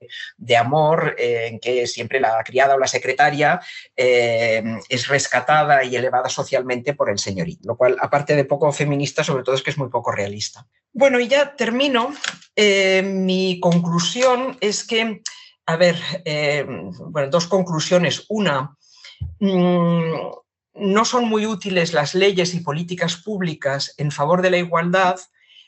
amor 0.59 1.15
eh, 1.17 1.47
en 1.47 1.61
que 1.61 1.87
siempre 1.87 2.19
la 2.19 2.43
criada 2.45 2.75
o 2.75 2.79
la 2.79 2.89
secretaria 2.89 3.61
eh, 3.97 4.63
es 4.89 5.07
rescatada 5.07 5.85
y 5.85 5.95
elevada 5.95 6.29
socialmente 6.29 6.95
por 6.95 7.09
el 7.09 7.19
señorito, 7.19 7.69
lo 7.69 7.77
cual, 7.77 7.97
aparte 8.01 8.35
de 8.35 8.45
poco 8.45 8.73
feminista, 8.73 9.23
sobre 9.23 9.45
todo 9.45 9.55
es 9.55 9.63
que 9.63 9.71
es 9.71 9.79
muy 9.79 9.91
poco 9.91 10.11
realista. 10.11 10.67
Bueno, 10.93 11.21
y 11.21 11.29
ya 11.29 11.55
termino. 11.55 12.13
Eh, 12.57 13.03
mi 13.03 13.61
conclusión 13.61 14.59
es 14.61 14.85
que, 14.85 15.23
a 15.67 15.77
ver, 15.77 15.97
bueno, 17.07 17.31
dos 17.31 17.47
conclusiones. 17.47 18.27
Una, 18.29 18.77
Mm, 19.41 20.15
no 20.75 21.05
son 21.05 21.29
muy 21.29 21.47
útiles 21.47 21.93
las 21.93 22.15
leyes 22.15 22.55
y 22.55 22.61
políticas 22.61 23.17
públicas 23.17 23.95
en 23.99 24.11
favor 24.11 24.43
de 24.43 24.51
la 24.51 24.59
igualdad 24.59 25.21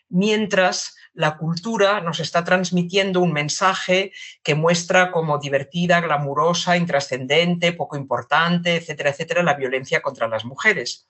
mientras 0.08 0.94
la 1.12 1.36
cultura 1.36 2.00
nos 2.00 2.20
está 2.20 2.44
transmitiendo 2.44 3.20
un 3.20 3.32
mensaje 3.32 4.12
que 4.42 4.54
muestra 4.54 5.12
como 5.12 5.38
divertida, 5.38 6.00
glamurosa, 6.00 6.76
intrascendente, 6.76 7.72
poco 7.72 7.96
importante, 7.96 8.76
etcétera, 8.76 9.10
etcétera, 9.10 9.42
la 9.42 9.54
violencia 9.54 10.02
contra 10.02 10.28
las 10.28 10.44
mujeres. 10.44 11.08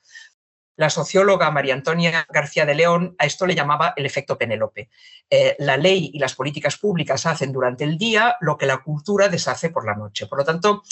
La 0.76 0.90
socióloga 0.90 1.50
María 1.52 1.74
Antonia 1.74 2.26
García 2.28 2.66
de 2.66 2.74
León 2.74 3.14
a 3.18 3.26
esto 3.26 3.46
le 3.46 3.54
llamaba 3.54 3.94
el 3.96 4.06
efecto 4.06 4.36
Penélope. 4.36 4.90
Eh, 5.30 5.54
la 5.60 5.76
ley 5.76 6.10
y 6.12 6.18
las 6.18 6.34
políticas 6.34 6.76
públicas 6.78 7.26
hacen 7.26 7.52
durante 7.52 7.84
el 7.84 7.96
día 7.96 8.36
lo 8.40 8.58
que 8.58 8.66
la 8.66 8.78
cultura 8.78 9.28
deshace 9.28 9.70
por 9.70 9.86
la 9.86 9.94
noche. 9.94 10.26
Por 10.26 10.38
lo 10.38 10.44
tanto, 10.44 10.82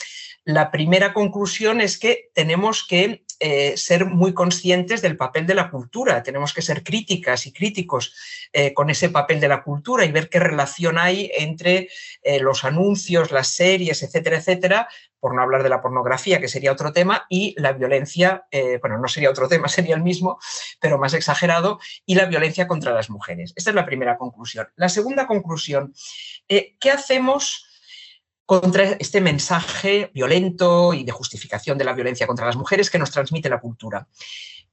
la 0.44 0.70
primera 0.70 1.12
conclusión 1.12 1.80
es 1.80 1.98
que 1.98 2.30
tenemos 2.34 2.86
que 2.86 3.24
eh, 3.40 3.76
ser 3.76 4.06
muy 4.06 4.34
conscientes 4.34 5.02
del 5.02 5.16
papel 5.16 5.46
de 5.46 5.54
la 5.54 5.70
cultura, 5.70 6.22
tenemos 6.22 6.52
que 6.54 6.62
ser 6.62 6.82
críticas 6.82 7.46
y 7.46 7.52
críticos 7.52 8.14
eh, 8.52 8.72
con 8.72 8.90
ese 8.90 9.10
papel 9.10 9.40
de 9.40 9.48
la 9.48 9.62
cultura 9.62 10.04
y 10.04 10.12
ver 10.12 10.28
qué 10.28 10.38
relación 10.38 10.98
hay 10.98 11.30
entre 11.36 11.88
los 12.40 12.64
anuncios, 12.64 13.32
las 13.32 13.48
series, 13.48 14.02
etcétera, 14.02 14.38
etcétera, 14.38 14.88
por 15.22 15.36
no 15.36 15.42
hablar 15.42 15.62
de 15.62 15.68
la 15.68 15.80
pornografía, 15.80 16.40
que 16.40 16.48
sería 16.48 16.72
otro 16.72 16.92
tema, 16.92 17.26
y 17.28 17.54
la 17.56 17.72
violencia, 17.72 18.48
eh, 18.50 18.78
bueno, 18.80 18.98
no 18.98 19.06
sería 19.06 19.30
otro 19.30 19.46
tema, 19.46 19.68
sería 19.68 19.94
el 19.94 20.02
mismo, 20.02 20.40
pero 20.80 20.98
más 20.98 21.14
exagerado, 21.14 21.78
y 22.04 22.16
la 22.16 22.24
violencia 22.24 22.66
contra 22.66 22.92
las 22.92 23.08
mujeres. 23.08 23.52
Esta 23.54 23.70
es 23.70 23.76
la 23.76 23.86
primera 23.86 24.18
conclusión. 24.18 24.66
La 24.74 24.88
segunda 24.88 25.28
conclusión, 25.28 25.94
eh, 26.48 26.76
¿qué 26.80 26.90
hacemos? 26.90 27.71
Contra 28.46 28.84
este 28.84 29.20
mensaje 29.20 30.10
violento 30.14 30.94
y 30.94 31.04
de 31.04 31.12
justificación 31.12 31.78
de 31.78 31.84
la 31.84 31.94
violencia 31.94 32.26
contra 32.26 32.46
las 32.46 32.56
mujeres 32.56 32.90
que 32.90 32.98
nos 32.98 33.10
transmite 33.10 33.48
la 33.48 33.60
cultura. 33.60 34.08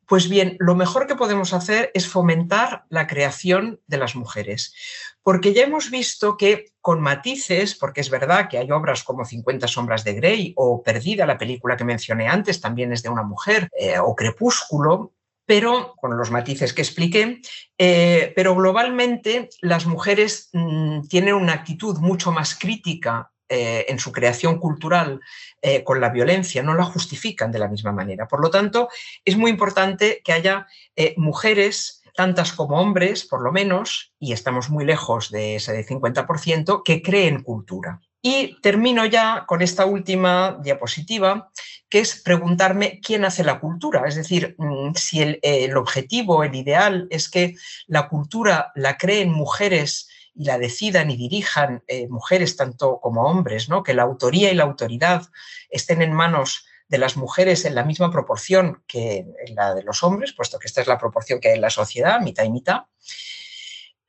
Pues 0.10 0.27
bien, 0.27 0.58
lo 0.60 0.73
mejor 0.73 1.05
que 1.05 1.15
podemos 1.15 1.53
hacer 1.53 1.91
es 1.93 2.08
fomentar 2.08 2.86
la 2.89 3.05
creación 3.05 3.79
de 3.86 3.97
las 3.99 4.15
mujeres, 4.15 4.73
porque 5.21 5.53
ya 5.53 5.62
hemos 5.62 5.91
visto 5.91 6.36
que 6.36 6.73
con 6.82 6.99
matices, 6.99 7.75
porque 7.75 8.01
es 8.01 8.10
verdad 8.10 8.49
que 8.49 8.58
hay 8.58 8.71
obras 8.71 9.03
como 9.03 9.23
50 9.23 9.67
sombras 9.67 10.03
de 10.03 10.13
Grey 10.13 10.53
o 10.55 10.82
Perdida, 10.82 11.27
la 11.27 11.38
película 11.38 11.77
que 11.77 11.84
mencioné 11.84 12.27
antes, 12.27 12.60
también 12.60 12.91
es 12.91 13.03
de 13.03 13.10
una 13.10 13.21
mujer, 13.21 13.69
eh, 13.77 13.99
o 13.99 14.15
Crepúsculo, 14.15 15.13
pero 15.45 15.93
con 15.95 16.17
los 16.17 16.32
matices 16.32 16.73
que 16.73 16.82
expliqué, 16.82 17.41
eh, 17.77 18.34
pero 18.36 18.55
globalmente 18.55 19.49
las 19.62 19.86
mujeres 19.86 20.49
mm, 20.53 21.08
tienen 21.08 21.36
una 21.36 21.53
actitud 21.53 21.99
mucho 21.99 22.32
más 22.32 22.55
crítica 22.55 23.32
eh, 23.52 23.88
en 23.90 23.98
su 23.98 24.12
creación 24.12 24.60
cultural 24.60 25.22
eh, 25.62 25.84
con 25.84 26.00
la 26.00 26.10
violencia, 26.10 26.62
no 26.62 26.76
la 26.76 26.84
justifican 26.84 27.52
de 27.52 27.58
la 27.58 27.68
misma 27.68 27.92
manera. 27.92 28.28
Por 28.28 28.42
lo 28.42 28.52
tanto, 28.52 28.90
es 29.26 29.38
muy 29.38 29.50
importante 29.50 30.22
que 30.24 30.34
haya 30.34 30.68
eh, 30.96 31.16
mujeres, 31.18 32.04
tantas 32.16 32.54
como 32.54 32.80
hombres, 32.80 33.26
por 33.26 33.42
lo 33.42 33.52
menos, 33.52 34.14
y 34.20 34.34
estamos 34.34 34.70
muy 34.70 34.86
lejos 34.86 35.32
de 35.32 35.56
ese 35.56 35.84
50%, 35.84 36.84
que 36.84 37.02
creen 37.02 37.42
cultura. 37.42 38.02
Y 38.22 38.60
termino 38.62 39.06
ya 39.06 39.46
con 39.48 39.62
esta 39.62 39.86
última 39.86 40.60
diapositiva, 40.62 41.50
que 41.90 42.02
es 42.02 42.22
preguntarme 42.22 43.00
quién 43.02 43.26
hace 43.26 43.44
la 43.44 43.60
cultura. 43.60 44.04
Es 44.08 44.16
decir, 44.16 44.56
mm, 44.58 44.92
si 44.96 45.22
el, 45.22 45.40
el 45.42 45.76
objetivo, 45.76 46.44
el 46.44 46.54
ideal 46.54 47.08
es 47.10 47.30
que 47.30 47.56
la 47.88 48.10
cultura 48.10 48.72
la 48.76 48.98
creen 48.98 49.32
mujeres 49.32 50.09
y 50.34 50.46
la 50.46 50.58
decidan 50.58 51.12
y 51.12 51.18
dirijan 51.18 51.84
eh, 51.88 52.08
mujeres 52.08 52.56
tanto 52.56 53.00
como 53.02 53.24
hombres, 53.24 53.70
¿no? 53.70 53.84
que 53.84 53.94
la 53.94 54.04
autoría 54.04 54.52
y 54.52 54.56
la 54.56 54.63
autoridad 54.63 55.24
estén 55.70 56.02
en 56.02 56.13
manos 56.13 56.65
de 56.88 56.98
las 56.98 57.18
mujeres 57.18 57.65
en 57.65 57.76
la 57.76 57.84
misma 57.84 58.12
proporción 58.12 58.84
que 58.88 59.26
en 59.46 59.56
la 59.56 59.76
de 59.76 59.84
los 59.84 60.04
hombres, 60.04 60.34
puesto 60.34 60.58
que 60.58 60.68
esta 60.68 60.82
es 60.82 60.88
la 60.88 60.98
proporción 60.98 61.39
que 61.39 61.50
hay 61.50 61.56
en 61.56 61.62
la 61.62 61.70
sociedad, 61.70 62.20
mitad 62.20 62.44
y 62.44 62.50
mitad. 62.50 62.84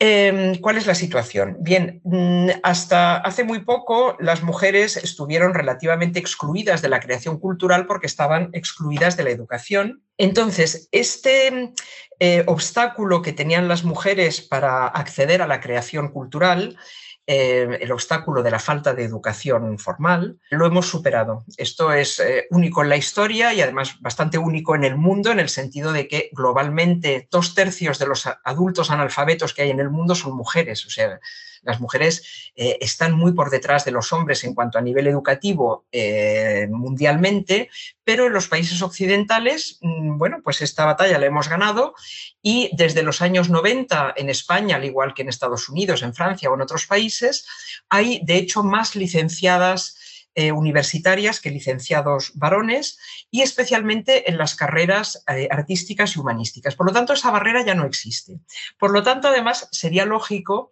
Em, 0.03 0.55
¿Cuál 0.63 0.79
es 0.79 0.87
la 0.87 0.95
situación? 0.95 1.59
Bien, 1.61 2.01
mm, 2.05 2.49
hasta 2.63 3.19
hace 3.19 3.45
muy 3.45 3.59
poco 3.67 4.17
las 4.19 4.43
mujeres 4.43 4.97
estuvieron 4.97 5.53
relativamente 5.53 6.19
excluidas 6.19 6.81
de 6.81 6.89
la 6.89 7.01
creación 7.01 7.39
cultural 7.39 7.85
porque 7.85 8.07
estaban 8.07 8.49
excluidas 8.55 9.19
de 9.19 9.25
la 9.25 9.31
educación. 9.31 10.03
Entonces, 10.17 10.89
este 10.91 11.75
eh, 12.19 12.45
obstáculo 12.47 13.21
que 13.21 13.35
tenían 13.35 13.69
las 13.69 13.85
mujeres 13.85 14.41
para 14.41 14.87
acceder 14.87 15.43
a 15.43 15.47
la 15.47 15.61
creación 15.61 16.09
cultural 16.09 16.79
eh, 17.33 17.79
el 17.81 17.93
obstáculo 17.93 18.43
de 18.43 18.51
la 18.51 18.59
falta 18.59 18.93
de 18.93 19.05
educación 19.05 19.79
formal, 19.79 20.41
lo 20.51 20.67
hemos 20.67 20.89
superado. 20.89 21.45
Esto 21.57 21.93
es 21.93 22.19
eh, 22.19 22.49
único 22.51 22.83
en 22.83 22.89
la 22.89 22.97
historia 22.97 23.55
y 23.55 23.61
además 23.61 24.01
bastante 24.01 24.37
único 24.37 24.75
en 24.75 24.83
el 24.83 24.97
mundo 24.97 25.31
en 25.31 25.39
el 25.39 25.49
sentido 25.49 25.93
de 25.93 26.09
que 26.09 26.31
globalmente 26.33 27.29
dos 27.31 27.55
tercios 27.55 28.01
de 28.01 28.09
los 28.09 28.29
adultos 28.43 28.91
analfabetos 28.91 29.55
que 29.55 29.63
hay 29.63 29.71
en 29.71 29.79
el 29.79 29.91
mundo 29.91 30.17
son 30.17 30.35
mujeres. 30.35 30.85
O 30.87 30.91
sea, 30.91 31.21
las 31.63 31.81
mujeres 31.81 32.53
eh, 32.57 32.79
están 32.81 33.13
muy 33.13 33.33
por 33.33 33.51
detrás 33.51 33.85
de 33.85 33.91
los 33.91 34.13
hombres 34.13 34.45
en 34.45 34.55
cuanto 34.55 34.79
a 34.79 34.83
nivel 34.83 35.07
educativo 35.07 35.87
eh, 35.93 36.67
mundialmente, 36.71 37.71
pero 38.05 38.27
en 38.27 38.33
los 38.33 38.49
países 38.49 38.81
occidentales, 38.83 39.79
mm, 39.81 40.19
bueno, 40.19 40.41
pues 40.43 40.63
esta 40.63 40.85
batalla 40.85 41.19
la 41.19 41.27
hemos 41.27 41.49
ganado 41.49 41.95
y 42.43 42.71
desde 42.73 43.03
los 43.03 43.23
años 43.23 43.51
90 43.51 44.15
en 44.17 44.31
España, 44.31 44.77
al 44.77 44.85
igual 44.85 45.15
que 45.15 45.23
en 45.23 45.29
Estados 45.29 45.69
Unidos, 45.69 46.03
en 46.03 46.15
Francia 46.15 46.51
o 46.51 46.55
en 46.55 46.63
otros 46.63 46.87
países, 46.87 47.47
hay 47.89 48.21
de 48.25 48.37
hecho 48.37 48.63
más 48.63 48.97
licenciadas 48.97 49.97
eh, 50.37 50.53
universitarias 50.53 51.41
que 51.41 51.51
licenciados 51.51 52.31
varones 52.35 52.99
y 53.33 53.43
especialmente 53.43 54.31
en 54.31 54.39
las 54.39 54.55
carreras 54.55 55.25
artísticas 55.51 56.15
y 56.15 56.21
humanísticas. 56.21 56.77
Por 56.77 56.87
lo 56.87 56.93
tanto, 56.93 57.13
esa 57.13 57.33
barrera 57.33 57.65
ya 57.65 57.75
no 57.75 57.85
existe. 57.85 58.39
Por 58.79 58.93
lo 58.93 59.03
tanto, 59.03 59.27
además, 59.27 59.69
sería 59.73 60.05
lógico 60.05 60.71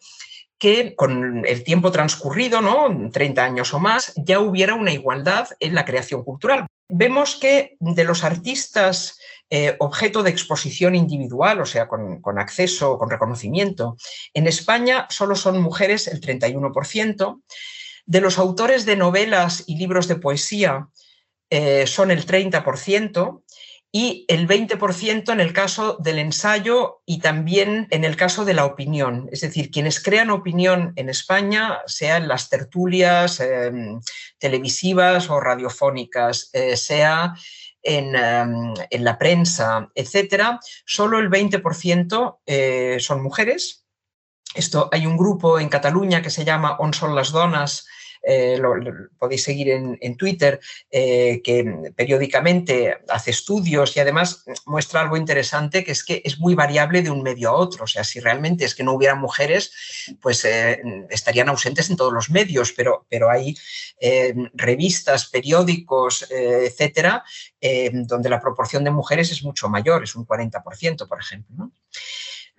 que 0.59 0.97
con 0.97 1.45
el 1.47 1.65
tiempo 1.65 1.93
transcurrido, 1.93 2.61
¿no? 2.61 3.11
30 3.11 3.45
años 3.45 3.73
o 3.75 3.79
más, 3.79 4.13
ya 4.17 4.41
hubiera 4.41 4.75
una 4.75 4.93
igualdad 4.93 5.49
en 5.61 5.75
la 5.75 5.85
creación 5.85 6.25
cultural. 6.25 6.67
Vemos 6.89 7.37
que 7.37 7.77
de 7.81 8.05
los 8.05 8.25
artistas 8.25 9.19
eh, 9.51 9.77
objeto 9.79 10.23
de 10.23 10.31
exposición 10.31 10.95
individual, 10.95 11.61
o 11.61 11.67
sea, 11.67 11.89
con, 11.89 12.39
acceso, 12.39 12.99
con 12.99 13.09
reconocimiento, 13.09 13.97
en 14.35 14.47
España 14.47 15.07
solo 15.09 15.37
son 15.37 15.63
mujeres 15.63 16.07
el 16.07 16.21
31%. 16.21 17.43
De 18.05 18.21
los 18.21 18.39
autores 18.39 18.85
de 18.85 18.97
novelas 18.97 19.65
y 19.67 19.77
libros 19.77 20.09
de 20.09 20.17
poesía 20.17 20.89
eh, 21.51 21.87
son 21.87 22.11
el 22.11 22.27
30% 22.27 23.43
y 23.91 24.27
el 24.29 24.47
20% 24.47 25.33
en 25.33 25.41
el 25.41 25.53
caso 25.53 25.97
del 25.99 26.19
ensayo 26.19 27.01
y 27.07 27.21
también 27.21 27.87
en 27.91 28.05
el 28.05 28.17
caso 28.17 28.45
de 28.45 28.53
la 28.53 28.67
opinión. 28.67 29.29
Es 29.33 29.41
decir, 29.41 29.71
quienes 29.71 30.03
crean 30.03 30.31
opinión 30.31 30.93
en 30.97 31.09
España, 31.09 31.79
sea 31.87 32.19
en 32.19 32.29
las 32.29 32.51
tertulias 32.51 33.41
em, 33.41 34.01
televisivas 34.39 35.31
o 35.31 35.41
radiofónicas, 35.41 36.51
eh, 36.53 36.77
sea 36.77 37.35
en, 37.83 38.15
em, 38.15 38.75
en, 38.91 39.05
la 39.05 39.19
prensa, 39.19 39.89
etcétera, 39.95 40.61
solo 40.85 41.19
el 41.19 41.31
20% 41.31 42.41
eh, 42.45 42.99
son 43.01 43.23
mujeres. 43.23 43.87
Esto, 44.55 44.91
hay 44.93 45.07
un 45.07 45.17
grupo 45.17 45.59
en 45.59 45.69
Cataluña 45.69 46.21
que 46.21 46.31
se 46.31 46.45
llama 46.45 46.77
On 46.79 46.93
Son 46.93 47.15
las 47.15 47.33
Donas, 47.33 47.87
eh, 48.31 48.59
lo, 48.59 48.75
podéis 49.19 49.43
seguir 49.43 49.71
en, 49.71 50.17
Twitter, 50.19 50.61
eh, 50.91 51.41
que 51.43 51.93
periódicamente 51.97 52.99
hace 53.09 53.31
estudios 53.31 53.97
y 53.97 54.01
además 54.01 54.45
muestra 54.67 55.01
algo 55.01 55.17
interesante, 55.17 55.83
que 55.83 55.93
es 55.93 56.05
que 56.05 56.21
es 56.23 56.39
muy 56.39 56.55
variable 56.55 57.01
de 57.01 57.11
un 57.11 57.23
medio 57.23 57.49
a 57.49 57.55
otro. 57.55 57.85
O 57.85 57.87
sea, 57.87 58.05
si 58.05 58.21
realmente 58.21 58.67
es 58.67 58.75
que 58.75 58.85
no 58.85 58.93
hubiera 58.93 59.15
mujeres, 59.15 59.73
pues 60.21 60.45
eh, 60.45 60.79
estarían 61.09 61.49
ausentes 61.49 61.89
en 61.89 61.97
todos 61.97 62.13
los 62.13 62.29
medios, 62.29 62.73
pero, 62.73 63.07
pero 63.09 63.31
hay 63.31 63.57
revistas, 64.53 65.31
periódicos, 65.31 66.27
etcétera, 66.31 67.25
donde 68.05 68.29
la 68.29 68.41
proporción 68.41 68.85
de 68.85 68.91
mujeres 68.91 69.33
es 69.33 69.43
mucho 69.43 69.71
mayor, 69.71 70.05
es 70.05 70.15
un 70.15 70.27
40%, 70.27 71.09
por 71.09 71.19
ejemplo. 71.19 71.73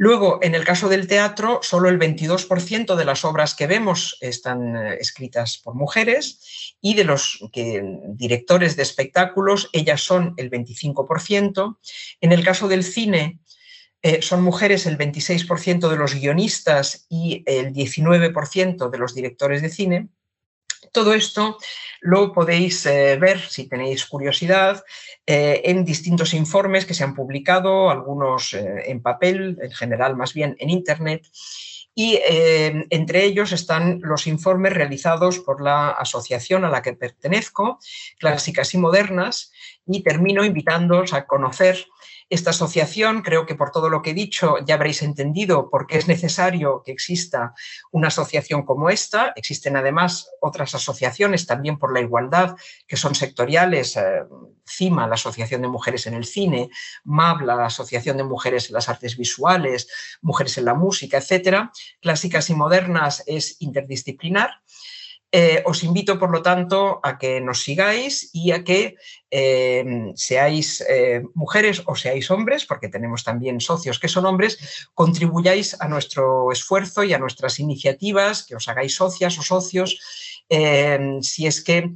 Luego, 0.01 0.39
en 0.41 0.55
el 0.55 0.63
caso 0.63 0.87
del 0.87 1.07
teatro, 1.07 1.59
solo 1.61 1.89
el 1.89 1.99
22% 1.99 2.95
de 2.95 3.03
las 3.03 3.25
obras 3.25 3.53
que 3.53 3.67
vemos 3.67 4.17
están 4.21 4.77
eh, 4.77 4.97
escritas 4.97 5.57
por 5.57 5.75
mujeres 5.75 6.77
y 6.79 6.93
de 6.93 7.03
los 7.03 7.43
directores 8.07 8.77
de 8.77 8.83
espectáculos, 8.83 9.69
ellas 9.73 9.99
son 9.99 10.35
el 10.37 10.49
25%. 10.49 11.79
En 12.21 12.31
el 12.31 12.45
caso 12.45 12.69
del 12.69 12.85
cine, 12.85 13.41
eh, 14.01 14.21
son 14.21 14.41
mujeres 14.41 14.85
el 14.85 14.97
26% 14.97 15.89
de 15.89 15.97
los 15.97 16.15
guionistas 16.15 17.05
y 17.09 17.43
el 17.45 17.73
19% 17.73 18.89
de 18.89 18.97
los 18.97 19.13
directores 19.13 19.61
de 19.61 19.69
cine. 19.69 20.07
Todo 20.91 21.13
esto 21.13 21.57
lo 22.01 22.31
podéis 22.31 22.85
eh, 22.85 23.17
ver, 23.17 23.39
si 23.39 23.67
tenéis 23.67 24.05
curiosidad, 24.05 24.83
eh, 25.25 25.61
en 25.65 25.85
distintos 25.85 26.33
informes 26.33 26.85
que 26.85 26.93
se 26.93 27.03
han 27.03 27.13
publicado, 27.13 27.89
algunos 27.89 28.53
eh, 28.53 28.83
en 28.85 29.01
papel, 29.01 29.57
en 29.61 29.71
general 29.71 30.15
más 30.15 30.33
bien 30.33 30.55
en 30.59 30.69
Internet, 30.69 31.27
y 31.95 32.17
entre 32.23 33.25
ellos 33.25 33.51
están 33.51 33.99
los 34.01 34.25
informes 34.25 34.71
realizados 34.71 35.39
por 35.39 35.61
la 35.61 35.89
asociación 35.89 36.63
a 36.63 36.69
la 36.69 36.81
que 36.81 36.93
pertenezco, 36.93 37.77
Clásicas 38.19 38.73
y 38.73 38.77
Modernas, 38.77 39.51
y 39.85 40.01
termino 40.01 40.45
invitándoos 40.45 41.11
a 41.11 41.25
conocer 41.25 41.87
esta 42.29 42.51
asociación, 42.51 43.21
creo 43.21 43.45
que 43.45 43.55
por 43.55 43.71
todo 43.71 43.89
lo 43.89 44.01
que 44.01 44.11
he 44.11 44.13
dicho 44.13 44.57
ya 44.65 44.75
habréis 44.75 45.01
entendido 45.01 45.69
por 45.69 45.87
qué 45.87 45.97
es 45.97 46.07
necesario 46.07 46.83
que 46.85 46.91
exista 46.91 47.53
una 47.91 48.09
asociación 48.09 48.63
como 48.63 48.89
esta. 48.89 49.33
Existen 49.35 49.75
además 49.75 50.29
otras 50.39 50.75
asociaciones 50.75 51.47
también 51.47 51.79
por 51.79 51.93
la 51.93 52.01
igualdad 52.01 52.55
que 52.87 52.97
son 52.97 53.15
sectoriales, 53.15 53.97
eh, 53.97 54.23
CIMA, 54.67 55.07
la 55.07 55.15
Asociación 55.15 55.61
de 55.63 55.67
Mujeres 55.67 56.05
en 56.05 56.13
el 56.13 56.25
Cine, 56.25 56.69
MAB, 57.03 57.41
la 57.41 57.65
Asociación 57.65 58.17
de 58.17 58.23
Mujeres 58.23 58.69
en 58.69 58.75
las 58.75 58.87
Artes 58.89 59.17
Visuales, 59.17 59.89
Mujeres 60.21 60.57
en 60.57 60.65
la 60.65 60.75
Música, 60.75 61.17
etcétera. 61.17 61.71
Clásicas 62.01 62.49
y 62.49 62.55
modernas 62.55 63.23
es 63.25 63.57
interdisciplinar. 63.59 64.61
Eh, 65.31 65.61
os 65.65 65.83
invito, 65.83 66.17
por 66.17 66.31
lo 66.31 66.41
tanto, 66.41 66.99
a 67.03 67.19
que 67.19 67.39
nos 67.39 67.61
sigáis 67.61 68.31
y 68.33 68.51
a 68.51 68.63
que 68.63 68.97
eh, 69.29 70.11
seáis 70.15 70.81
eh, 70.89 71.21
mujeres 71.35 71.83
o 71.85 71.93
seáis 71.93 72.31
hombres, 72.31 72.65
porque 72.65 72.89
tenemos 72.89 73.23
también 73.23 73.61
socios 73.61 73.99
que 73.99 74.07
son 74.07 74.25
hombres, 74.25 74.57
contribuyáis 74.95 75.79
a 75.79 75.87
nuestro 75.87 76.51
esfuerzo 76.51 77.03
y 77.03 77.13
a 77.13 77.19
nuestras 77.19 77.59
iniciativas, 77.59 78.43
que 78.43 78.55
os 78.55 78.67
hagáis 78.67 78.95
socias 78.95 79.37
o 79.37 79.43
socios, 79.43 79.99
si 81.21 81.45
es 81.45 81.63
que 81.63 81.93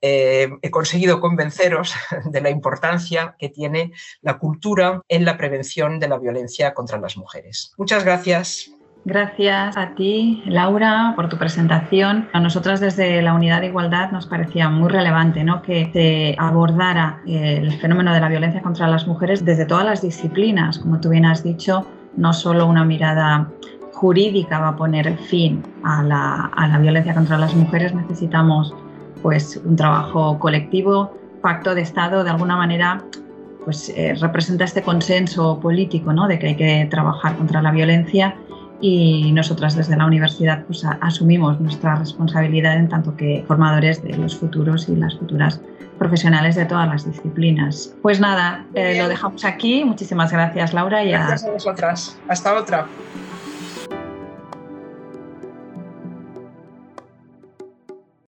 he 0.00 0.70
conseguido 0.70 1.18
convenceros 1.18 1.92
de 2.30 2.40
la 2.40 2.50
importancia 2.50 3.34
que 3.36 3.48
tiene 3.48 3.90
la 4.20 4.38
cultura 4.38 5.02
en 5.08 5.24
la 5.24 5.36
prevención 5.36 5.98
de 5.98 6.06
la 6.06 6.18
violencia 6.18 6.72
contra 6.72 7.00
las 7.00 7.16
mujeres. 7.16 7.72
Muchas 7.76 8.04
gracias. 8.04 8.70
Gracias 9.08 9.76
a 9.76 9.94
ti, 9.94 10.42
Laura, 10.46 11.12
por 11.14 11.28
tu 11.28 11.36
presentación. 11.38 12.28
A 12.32 12.40
nosotras 12.40 12.80
desde 12.80 13.22
la 13.22 13.34
Unidad 13.34 13.60
de 13.60 13.68
Igualdad 13.68 14.10
nos 14.10 14.26
parecía 14.26 14.68
muy 14.68 14.88
relevante 14.88 15.44
¿no? 15.44 15.62
que 15.62 15.88
se 15.92 16.34
abordara 16.40 17.22
el 17.24 17.70
fenómeno 17.74 18.12
de 18.12 18.18
la 18.18 18.28
violencia 18.28 18.60
contra 18.62 18.88
las 18.88 19.06
mujeres 19.06 19.44
desde 19.44 19.64
todas 19.64 19.84
las 19.84 20.02
disciplinas. 20.02 20.80
Como 20.80 21.00
tú 21.00 21.10
bien 21.10 21.24
has 21.24 21.44
dicho, 21.44 21.86
no 22.16 22.32
solo 22.32 22.66
una 22.66 22.84
mirada 22.84 23.48
jurídica 23.92 24.58
va 24.58 24.70
a 24.70 24.76
poner 24.76 25.16
fin 25.18 25.62
a 25.84 26.02
la, 26.02 26.50
a 26.56 26.66
la 26.66 26.78
violencia 26.78 27.14
contra 27.14 27.38
las 27.38 27.54
mujeres, 27.54 27.94
necesitamos 27.94 28.74
pues, 29.22 29.56
un 29.64 29.76
trabajo 29.76 30.36
colectivo, 30.40 31.16
pacto 31.42 31.76
de 31.76 31.82
Estado, 31.82 32.24
de 32.24 32.30
alguna 32.30 32.56
manera 32.56 33.04
pues, 33.64 33.88
eh, 33.90 34.16
representa 34.20 34.64
este 34.64 34.82
consenso 34.82 35.60
político 35.60 36.12
¿no? 36.12 36.26
de 36.26 36.40
que 36.40 36.48
hay 36.48 36.56
que 36.56 36.88
trabajar 36.90 37.36
contra 37.36 37.62
la 37.62 37.70
violencia 37.70 38.34
y 38.80 39.32
nosotras 39.32 39.76
desde 39.76 39.96
la 39.96 40.06
universidad 40.06 40.64
pues, 40.64 40.84
asumimos 41.00 41.60
nuestra 41.60 41.96
responsabilidad 41.96 42.76
en 42.76 42.88
tanto 42.88 43.16
que 43.16 43.44
formadores 43.46 44.02
de 44.02 44.16
los 44.16 44.36
futuros 44.36 44.88
y 44.88 44.96
las 44.96 45.16
futuras 45.16 45.60
profesionales 45.98 46.56
de 46.56 46.66
todas 46.66 46.88
las 46.88 47.06
disciplinas. 47.06 47.94
Pues 48.02 48.20
nada, 48.20 48.64
eh, 48.74 48.98
lo 48.98 49.08
dejamos 49.08 49.44
aquí. 49.44 49.84
Muchísimas 49.84 50.30
gracias, 50.30 50.74
Laura. 50.74 51.02
Y 51.04 51.10
gracias 51.10 51.44
a 51.44 51.50
vosotras. 51.50 52.18
Hasta 52.28 52.54
otra. 52.54 52.86